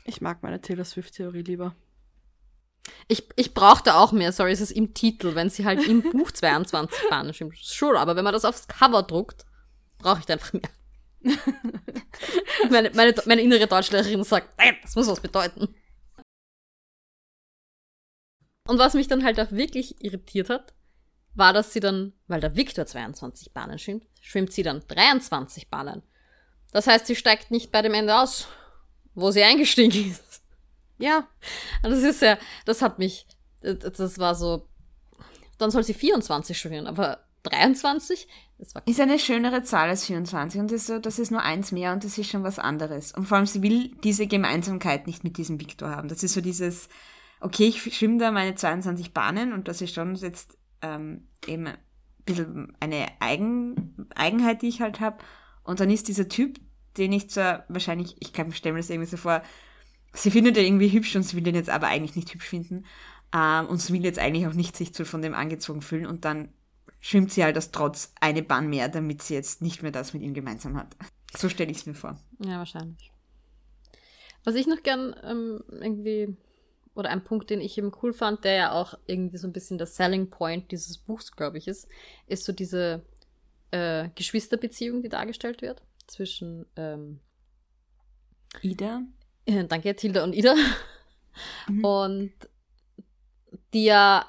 [0.05, 1.75] Ich mag meine Taylor Swift-Theorie lieber.
[3.09, 6.31] Ich, ich brauchte auch mehr, sorry, es ist im Titel, wenn sie halt im Buch
[6.31, 7.57] 22 Bahnen schwimmt.
[7.61, 9.45] Sure, aber wenn man das aufs Cover druckt,
[9.99, 10.63] brauche ich da einfach mehr.
[12.71, 15.75] meine, meine, meine innere Deutschlehrerin sagt, nein, das muss was bedeuten.
[18.67, 20.75] Und was mich dann halt auch wirklich irritiert hat,
[21.35, 26.03] war, dass sie dann, weil der Victor 22 Bahnen schwimmt, schwimmt sie dann 23 Bahnen.
[26.73, 28.49] Das heißt, sie steigt nicht bei dem Ende aus,
[29.15, 30.43] wo sie eingestiegen ist.
[30.99, 31.29] Ja.
[31.83, 33.27] Das ist ja, das hat mich,
[33.61, 34.69] das war so,
[35.59, 38.27] dann soll sie 24 schwimmen, aber 23?
[38.87, 42.05] ist eine schönere Zahl als 24 und ist so, das ist nur eins mehr und
[42.05, 43.13] das ist schon was anderes.
[43.13, 46.09] Und vor allem, sie will diese Gemeinsamkeit nicht mit diesem Victor haben.
[46.09, 46.89] Das ist so dieses,
[47.45, 51.79] okay, ich schwimme da meine 22 Bahnen und das ist schon jetzt ähm, eben ein
[52.25, 55.19] bisschen eine Eigen, Eigenheit, die ich halt habe.
[55.63, 56.59] Und dann ist dieser Typ,
[56.97, 59.43] den ich zwar wahrscheinlich, ich kann mir stellen mir das irgendwie so vor,
[60.15, 62.87] sie findet ihn irgendwie hübsch und sie will den jetzt aber eigentlich nicht hübsch finden.
[63.35, 66.25] Ähm, und sie will jetzt eigentlich auch nicht sich so von dem angezogen fühlen und
[66.25, 66.49] dann
[67.01, 70.23] schwimmt sie halt aus Trotz eine Bahn mehr, damit sie jetzt nicht mehr das mit
[70.23, 70.97] ihm gemeinsam hat.
[71.37, 72.19] So stelle ich es mir vor.
[72.39, 73.11] Ja, wahrscheinlich.
[74.45, 76.37] Was ich noch gern ähm, irgendwie,
[76.95, 79.79] oder ein Punkt, den ich eben cool fand, der ja auch irgendwie so ein bisschen
[79.79, 81.89] der Selling Point dieses Buchs, glaube ich, ist,
[82.27, 83.05] ist so diese
[83.71, 87.21] äh, Geschwisterbeziehung, die dargestellt wird zwischen ähm,
[88.63, 89.03] Ida.
[89.47, 90.55] Äh, danke, Tilda und Ida.
[91.69, 91.85] Mhm.
[91.85, 92.33] Und
[93.73, 94.27] die ja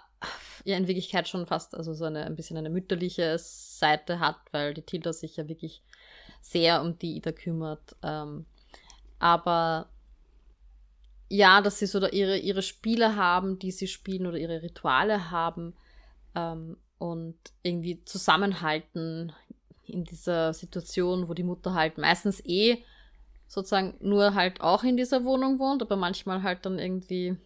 [0.63, 4.73] ja in Wirklichkeit schon fast also so eine ein bisschen eine mütterliche Seite hat, weil
[4.73, 5.83] die Tilda sich ja wirklich
[6.41, 7.95] sehr um die Ida kümmert.
[8.01, 8.45] Ähm,
[9.19, 9.89] aber
[11.29, 15.31] ja, dass sie so da ihre, ihre Spiele haben, die sie spielen oder ihre Rituale
[15.31, 15.73] haben
[16.35, 19.33] ähm, und irgendwie zusammenhalten
[19.85, 22.83] in dieser Situation, wo die Mutter halt meistens eh
[23.47, 27.37] sozusagen nur halt auch in dieser Wohnung wohnt, aber manchmal halt dann irgendwie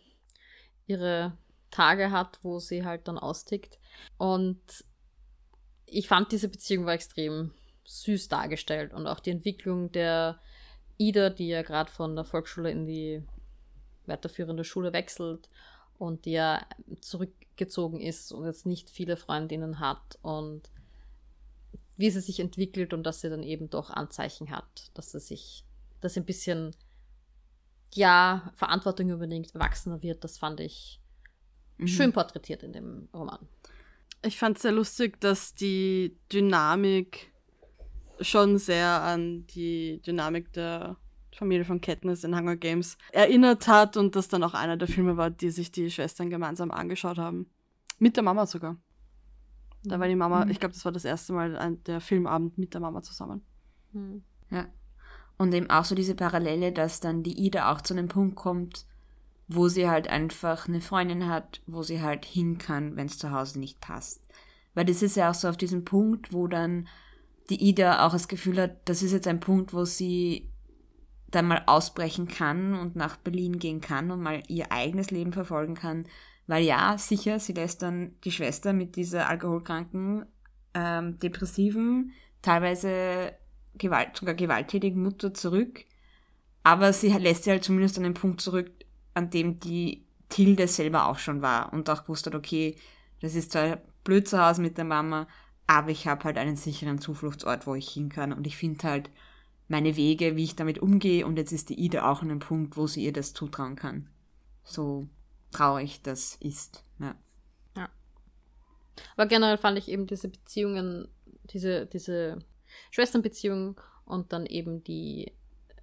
[0.88, 1.38] ihre
[1.72, 3.80] Tage hat, wo sie halt dann austickt.
[4.18, 4.62] Und
[5.86, 7.52] ich fand diese Beziehung war extrem
[7.86, 10.40] süß dargestellt und auch die Entwicklung der
[10.98, 13.24] Ida, die ja gerade von der Volksschule in die
[14.06, 15.50] weiterführende Schule wechselt
[15.98, 16.66] und die ja
[17.02, 20.72] zurückgezogen ist und jetzt nicht viele Freundinnen hat und
[21.98, 25.66] wie sie sich entwickelt und dass sie dann eben doch Anzeichen hat, dass sie sich,
[26.00, 26.74] dass sie ein bisschen,
[27.94, 31.02] ja, Verantwortung übernimmt, erwachsener wird, das fand ich
[31.78, 31.88] mhm.
[31.88, 33.46] schön porträtiert in dem Roman.
[34.22, 37.34] Ich fand es sehr lustig, dass die Dynamik
[38.22, 40.98] schon sehr an die Dynamik der
[41.36, 45.18] Familie von Katniss in Hunger Games erinnert hat und das dann auch einer der Filme
[45.18, 47.48] war, die sich die Schwestern gemeinsam angeschaut haben.
[48.00, 48.78] Mit der Mama sogar.
[49.84, 50.52] Da war die Mama, mhm.
[50.52, 53.42] ich glaube, das war das erste Mal der Filmabend mit der Mama zusammen.
[53.94, 54.24] Hm.
[54.50, 54.68] Ja.
[55.38, 58.86] Und eben auch so diese Parallele, dass dann die Ida auch zu einem Punkt kommt,
[59.48, 63.32] wo sie halt einfach eine Freundin hat, wo sie halt hin kann, wenn es zu
[63.32, 64.22] Hause nicht passt.
[64.74, 66.88] Weil das ist ja auch so auf diesem Punkt, wo dann
[67.50, 70.52] die Ida auch das Gefühl hat, das ist jetzt ein Punkt, wo sie
[71.32, 75.76] dann mal ausbrechen kann und nach Berlin gehen kann und mal ihr eigenes Leben verfolgen
[75.76, 76.06] kann.
[76.48, 80.26] Weil ja, sicher, sie lässt dann die Schwester mit dieser alkoholkranken,
[80.74, 83.34] ähm, depressiven, teilweise
[83.76, 85.86] Gewalt, sogar gewalttätigen Mutter zurück.
[86.64, 88.72] Aber sie lässt sie halt zumindest an den Punkt zurück,
[89.14, 92.76] an dem die Tilde selber auch schon war und auch gewusst hat, okay,
[93.22, 95.28] das ist zwar blöd zu Hause mit der Mama,
[95.68, 99.10] aber ich habe halt einen sicheren Zufluchtsort, wo ich hin kann und ich finde halt
[99.70, 102.76] meine Wege, wie ich damit umgehe und jetzt ist die Ida auch an einem Punkt,
[102.76, 104.10] wo sie ihr das zutrauen kann.
[104.64, 105.08] So
[105.52, 107.16] traurig das ist, ja.
[107.78, 107.90] Ja.
[109.16, 111.08] Aber generell fand ich eben diese Beziehungen,
[111.46, 112.40] diese, diese
[112.92, 115.32] Schwesternbeziehung und dann eben die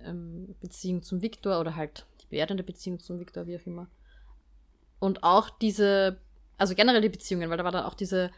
[0.01, 3.89] ähm, Beziehung zum Viktor oder halt die werdende Beziehung zum Viktor, wie auch immer.
[4.99, 6.20] Und auch diese,
[6.59, 8.32] also generell die Beziehungen, weil da war dann auch diese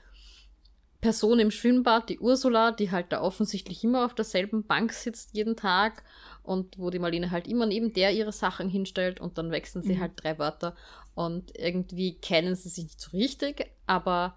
[1.00, 5.54] Person im Schwimmbad, die Ursula, die halt da offensichtlich immer auf derselben Bank sitzt jeden
[5.54, 6.02] Tag
[6.42, 9.94] und wo die Marlene halt immer neben der ihre Sachen hinstellt und dann wechseln sie
[9.94, 10.00] mhm.
[10.00, 10.74] halt drei Wörter
[11.14, 14.36] und irgendwie kennen sie sich nicht so richtig, aber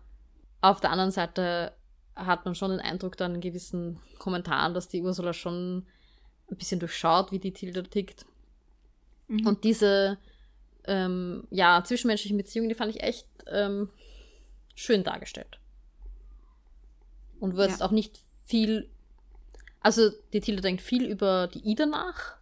[0.61, 1.73] auf der anderen Seite
[2.15, 5.87] hat man schon den Eindruck dann in gewissen Kommentaren, dass die Ursula schon
[6.51, 8.25] ein bisschen durchschaut, wie die Tilda tickt.
[9.27, 9.47] Mhm.
[9.47, 10.19] Und diese
[10.85, 13.89] ähm, ja, zwischenmenschlichen Beziehungen, die fand ich echt ähm,
[14.75, 15.60] schön dargestellt.
[17.41, 17.85] Und wird ja.
[17.85, 18.89] auch nicht viel.
[19.81, 22.37] Also, die Tilda denkt viel über die Ida nach.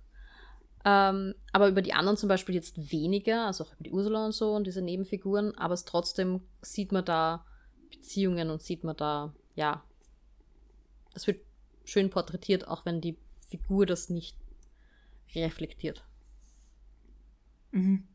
[0.86, 4.32] Ähm, aber über die anderen zum Beispiel jetzt weniger, also auch über die Ursula und
[4.32, 7.46] so und diese Nebenfiguren, aber es trotzdem sieht man da
[7.92, 9.84] Beziehungen und sieht man da, ja,
[11.14, 11.42] es wird
[11.84, 13.18] schön porträtiert, auch wenn die
[13.50, 14.38] Figur das nicht
[15.36, 16.04] reflektiert.
[17.72, 18.08] Mhm.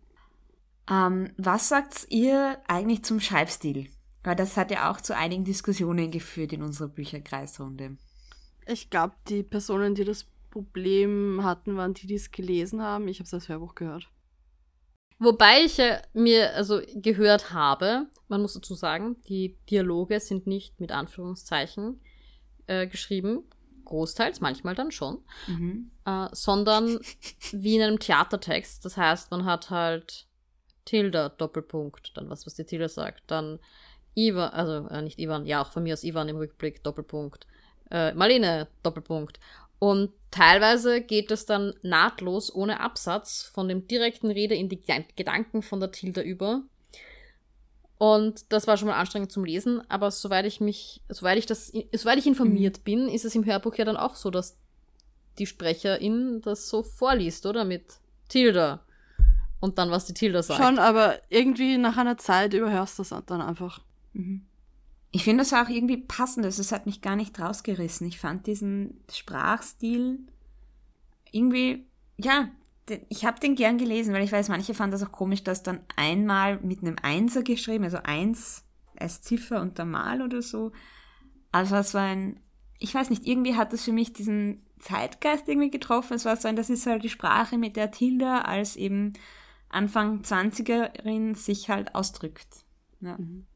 [0.89, 3.91] Ähm, was sagt ihr eigentlich zum Schreibstil?
[4.25, 7.99] Weil das hat ja auch zu einigen Diskussionen geführt in unserer Bücherkreisrunde.
[8.67, 13.07] Ich glaube, die Personen, die das Problem hatten, waren die, die es gelesen haben.
[13.07, 14.09] Ich habe es als Hörbuch gehört.
[15.19, 20.81] Wobei ich ja mir also gehört habe, man muss dazu sagen, die Dialoge sind nicht
[20.81, 22.01] mit Anführungszeichen
[22.67, 23.45] äh, geschrieben,
[23.85, 25.91] großteils, manchmal dann schon, mhm.
[26.05, 26.99] äh, sondern
[27.53, 28.85] wie in einem Theatertext.
[28.85, 30.27] Das heißt, man hat halt
[30.85, 33.61] Tilda, Doppelpunkt, dann was, was die Tilda sagt, dann
[34.15, 37.47] Ivan, also äh, nicht Ivan, ja, auch von mir aus Ivan im Rückblick, Doppelpunkt,
[37.91, 39.41] äh, Marlene, Doppelpunkt.
[39.79, 44.81] Und teilweise geht es dann nahtlos ohne Absatz von dem direkten Rede in die
[45.17, 46.63] Gedanken von der Tilda über.
[47.99, 51.73] Und das war schon mal anstrengend zum Lesen, aber soweit ich mich, soweit ich das,
[51.93, 52.83] soweit ich informiert mhm.
[52.83, 54.57] bin, ist es im Hörbuch ja dann auch so, dass
[55.39, 57.65] die Sprecherin das so vorliest, oder?
[57.65, 57.85] Mit
[58.29, 58.81] Tilda.
[59.61, 60.63] Und dann, was die Tilda sagt.
[60.63, 63.81] Schon, aber irgendwie nach einer Zeit überhörst du das dann einfach.
[64.15, 64.47] Mhm.
[65.11, 66.45] Ich finde das auch irgendwie passend.
[66.45, 68.07] Also es hat mich gar nicht rausgerissen.
[68.09, 70.19] Ich fand diesen Sprachstil
[71.31, 71.87] irgendwie,
[72.17, 72.49] ja,
[73.09, 75.81] ich habe den gern gelesen, weil ich weiß, manche fanden das auch komisch, dass dann
[75.97, 78.65] einmal mit einem Einser geschrieben, also eins
[78.97, 80.73] als Ziffer und der Mal oder so.
[81.53, 82.41] Also es war ein,
[82.79, 86.15] ich weiß nicht, irgendwie hat das für mich diesen Zeitgeist irgendwie getroffen.
[86.15, 89.15] Es war so ein, das ist halt die Sprache, mit der Tilda als eben
[89.69, 92.65] Anfang 20erin sich halt ausdrückt.
[93.01, 93.17] Ja.
[93.17, 93.47] Mhm.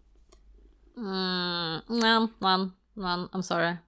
[0.99, 3.79] Mm, nein, nein, nein, I'm sorry.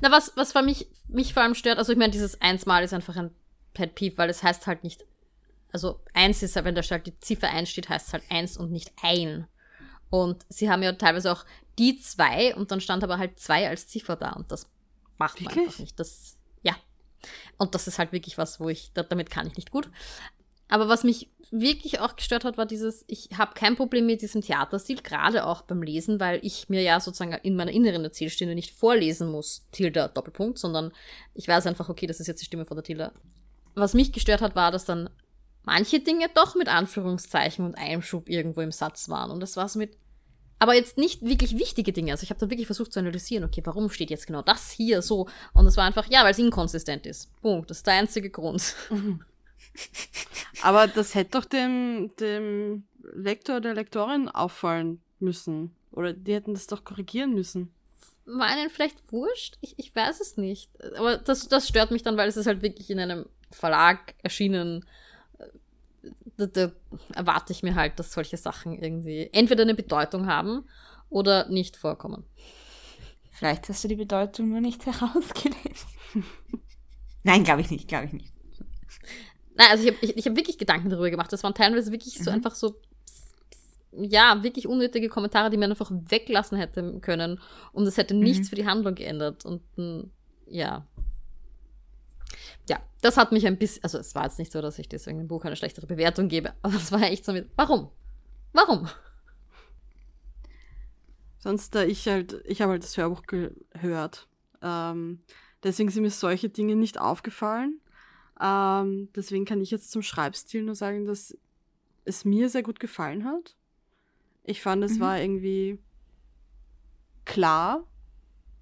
[0.00, 2.92] Na, was, was für mich, mich vor allem stört, also ich meine, dieses Einsmal ist
[2.92, 3.34] einfach ein
[3.72, 5.04] Pet Peeve, weil es heißt halt nicht,
[5.72, 8.72] also eins ist, wenn da halt die Ziffer 1 steht, heißt es halt eins und
[8.72, 9.46] nicht ein.
[10.10, 11.44] Und sie haben ja teilweise auch
[11.78, 14.68] die zwei und dann stand aber halt zwei als Ziffer da und das
[15.18, 15.98] macht man einfach nicht.
[15.98, 16.74] Das, ja.
[17.56, 19.88] Und das ist halt wirklich was, wo ich, damit kann ich nicht gut.
[20.70, 24.40] Aber was mich wirklich auch gestört hat, war dieses, ich habe kein Problem mit diesem
[24.40, 28.70] Theaterstil, gerade auch beim Lesen, weil ich mir ja sozusagen in meiner inneren Erzählstimme nicht
[28.70, 30.92] vorlesen muss, Tilda, Doppelpunkt, sondern
[31.34, 33.12] ich weiß einfach, okay, das ist jetzt die Stimme von der Tilda.
[33.74, 35.10] Was mich gestört hat, war, dass dann
[35.64, 39.30] manche Dinge doch mit Anführungszeichen und Einschub irgendwo im Satz waren.
[39.30, 39.96] Und das war so mit,
[40.60, 42.12] aber jetzt nicht wirklich wichtige Dinge.
[42.12, 45.02] Also ich habe dann wirklich versucht zu analysieren, okay, warum steht jetzt genau das hier
[45.02, 45.28] so?
[45.52, 47.28] Und es war einfach, ja, weil es inkonsistent ist.
[47.42, 47.70] Punkt.
[47.70, 48.74] Das ist der einzige Grund.
[48.90, 49.24] Mhm.
[50.62, 55.74] Aber das hätte doch dem, dem Lektor der Lektorin auffallen müssen.
[55.92, 57.72] Oder die hätten das doch korrigieren müssen.
[58.26, 59.58] War ihnen vielleicht wurscht?
[59.60, 60.70] Ich, ich weiß es nicht.
[60.96, 64.84] Aber das, das stört mich dann, weil es ist halt wirklich in einem Verlag erschienen.
[66.36, 66.72] Da, da
[67.14, 70.64] erwarte ich mir halt, dass solche Sachen irgendwie entweder eine Bedeutung haben
[71.08, 72.24] oder nicht vorkommen.
[73.32, 75.88] Vielleicht hast du die Bedeutung nur nicht herausgelesen.
[77.22, 78.32] Nein, glaube ich nicht, glaube ich nicht.
[79.56, 81.32] Nein, also ich habe ich, ich hab wirklich Gedanken darüber gemacht.
[81.32, 82.36] Das waren teilweise wirklich so Mhm.
[82.36, 82.76] einfach so,
[83.92, 87.40] ja, wirklich unnötige Kommentare, die man einfach weglassen hätte können.
[87.72, 88.50] Und das hätte nichts Mhm.
[88.50, 89.44] für die Handlung geändert.
[89.44, 90.02] Und mm,
[90.46, 90.86] ja.
[92.68, 95.18] Ja, das hat mich ein bisschen, also es war jetzt nicht so, dass ich deswegen
[95.18, 97.90] dem Buch eine schlechtere Bewertung gebe, aber es war echt so mit, warum?
[98.52, 98.88] Warum?
[101.38, 104.28] Sonst, da ich halt, ich habe halt das Hörbuch gehört.
[104.62, 105.22] Ähm,
[105.64, 107.80] deswegen sind mir solche Dinge nicht aufgefallen.
[108.40, 111.36] Ähm, deswegen kann ich jetzt zum Schreibstil nur sagen, dass
[112.04, 113.56] es mir sehr gut gefallen hat.
[114.44, 115.00] Ich fand, es Mhm.
[115.00, 115.78] war irgendwie
[117.24, 117.84] klar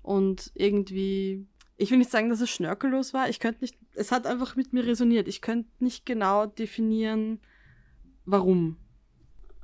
[0.02, 3.28] und irgendwie, ich will nicht sagen, dass es schnörkellos war.
[3.28, 5.28] Ich könnte nicht, es hat einfach mit mir resoniert.
[5.28, 7.40] Ich könnte nicht genau definieren,
[8.24, 8.76] warum.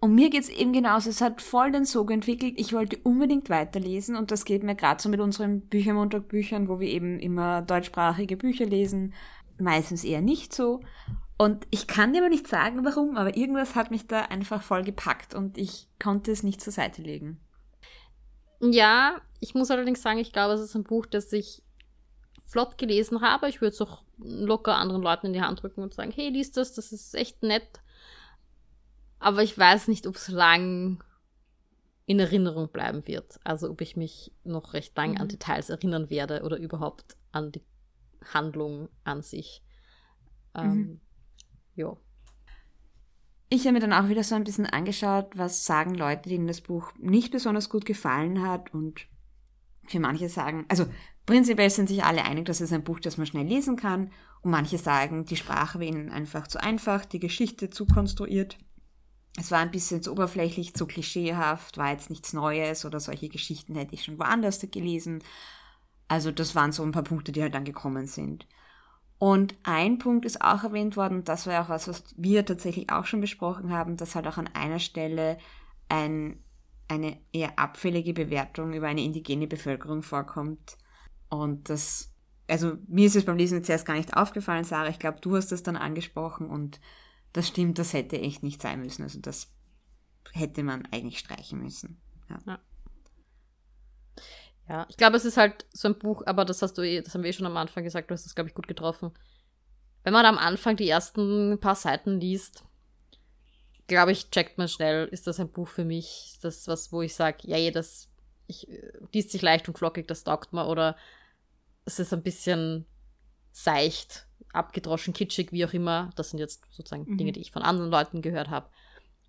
[0.01, 1.09] Und mir geht's eben genauso.
[1.09, 2.55] Es hat voll den Sog entwickelt.
[2.59, 6.89] Ich wollte unbedingt weiterlesen und das geht mir gerade so mit unseren Büchermontag-Büchern, wo wir
[6.89, 9.15] eben immer deutschsprachige Bücher lesen.
[9.59, 10.81] Meistens eher nicht so.
[11.37, 14.85] Und ich kann dir aber nicht sagen, warum, aber irgendwas hat mich da einfach voll
[14.85, 17.41] gepackt und ich konnte es nicht zur Seite legen.
[18.61, 21.63] Ja, ich muss allerdings sagen, ich glaube, es ist ein Buch, das ich
[22.47, 23.49] flott gelesen habe.
[23.49, 26.53] Ich würde es auch locker anderen Leuten in die Hand drücken und sagen, hey, lies
[26.53, 27.81] das, das ist echt nett.
[29.19, 31.03] Aber ich weiß nicht, ob es lang
[32.07, 33.41] in Erinnerung bleiben wird.
[33.45, 35.31] Also ob ich mich noch recht lang an Mhm.
[35.31, 37.63] Details erinnern werde oder überhaupt an die
[38.33, 39.63] Handlung an sich.
[40.55, 41.01] Ähm, Mhm.
[41.77, 41.97] Ja.
[43.49, 46.61] Ich habe mir dann auch wieder so ein bisschen angeschaut, was sagen Leute, denen das
[46.61, 49.07] Buch nicht besonders gut gefallen hat und
[49.87, 50.87] für manche sagen, also
[51.27, 54.11] prinzipiell sind sich alle einig, dass es ein Buch, das man schnell lesen kann
[54.43, 58.59] und manche sagen, die Sprache war ihnen einfach zu einfach, die Geschichte zu konstruiert.
[59.37, 63.75] Es war ein bisschen zu oberflächlich, zu klischeehaft, war jetzt nichts Neues oder solche Geschichten
[63.75, 65.23] hätte ich schon woanders gelesen.
[66.15, 68.47] Also das waren so ein paar Punkte, die halt dann gekommen sind.
[69.19, 72.91] Und ein Punkt ist auch erwähnt worden, das war ja auch was, was wir tatsächlich
[72.91, 75.39] auch schon besprochen haben, dass halt auch an einer Stelle
[75.89, 76.39] ein,
[76.87, 80.79] eine eher abfällige Bewertung über eine indigene Bevölkerung vorkommt.
[81.31, 82.13] Und das,
[82.47, 84.91] also mir ist es beim Lesen jetzt erst gar nicht aufgefallen, Sarah.
[84.91, 86.81] Ich glaube, du hast das dann angesprochen und
[87.33, 89.03] das stimmt, das hätte echt nicht sein müssen.
[89.03, 89.53] Also das
[90.33, 92.01] hätte man eigentlich streichen müssen.
[92.31, 92.39] Ja.
[92.47, 92.59] Ja,
[94.89, 97.23] ich glaube, es ist halt so ein Buch, aber das hast du eh, das haben
[97.23, 99.13] wir eh schon am Anfang gesagt, du hast das, glaube ich, gut getroffen.
[100.03, 102.65] Wenn man am Anfang die ersten paar Seiten liest,
[103.87, 106.31] glaube ich, checkt man schnell, ist das ein Buch für mich?
[106.33, 108.09] Ist das was, wo ich sage, ja, das
[108.47, 110.97] ich, äh, liest sich leicht und flockig, das taugt mir, oder
[111.85, 112.87] es ist ein bisschen
[113.53, 116.11] seicht, abgedroschen, kitschig, wie auch immer.
[116.17, 117.19] Das sind jetzt sozusagen Mhm.
[117.19, 118.69] Dinge, die ich von anderen Leuten gehört habe.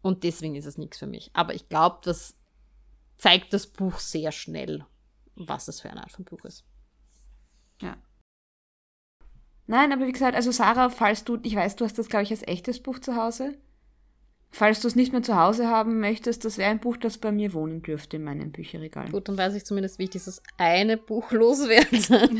[0.01, 1.31] Und deswegen ist es nichts für mich.
[1.33, 2.39] Aber ich glaube, das
[3.17, 4.85] zeigt das Buch sehr schnell,
[5.35, 6.65] was es für eine Art von Buch ist.
[9.67, 12.31] Nein, aber wie gesagt, also Sarah, falls du, ich weiß, du hast das, glaube ich,
[12.31, 13.57] als echtes Buch zu Hause.
[14.51, 17.31] Falls du es nicht mehr zu Hause haben möchtest, das wäre ein Buch, das bei
[17.31, 19.09] mir wohnen dürfte in meinem Bücherregal.
[19.09, 22.29] Gut, dann weiß ich zumindest, wie ich dieses eine Buch loswerde.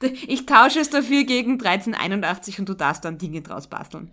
[0.00, 4.12] Ich tausche es dafür gegen 1381 und du darfst dann Dinge draus basteln.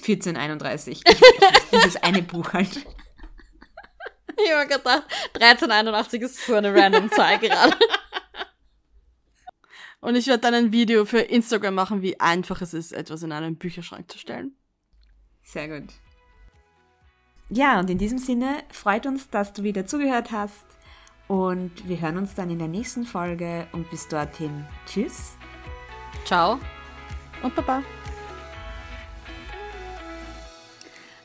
[0.00, 1.00] 1431.
[1.06, 2.84] Ich, ich, dieses eine Buch halt.
[4.36, 5.04] Ich habe gedacht,
[5.34, 7.76] 1381 ist so eine random Zahl gerade.
[10.00, 13.30] Und ich werde dann ein Video für Instagram machen, wie einfach es ist, etwas in
[13.30, 14.56] einen Bücherschrank zu stellen.
[15.44, 15.90] Sehr gut.
[17.48, 20.64] Ja, und in diesem Sinne freut uns, dass du wieder zugehört hast.
[21.28, 23.66] Und wir hören uns dann in der nächsten Folge.
[23.72, 25.36] Und bis dorthin, tschüss.
[26.24, 26.58] Ciao.
[27.42, 27.82] Und Baba.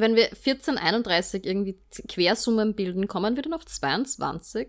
[0.00, 1.78] Wenn wir 1431 irgendwie
[2.08, 4.68] Quersummen bilden, kommen wir dann auf 22.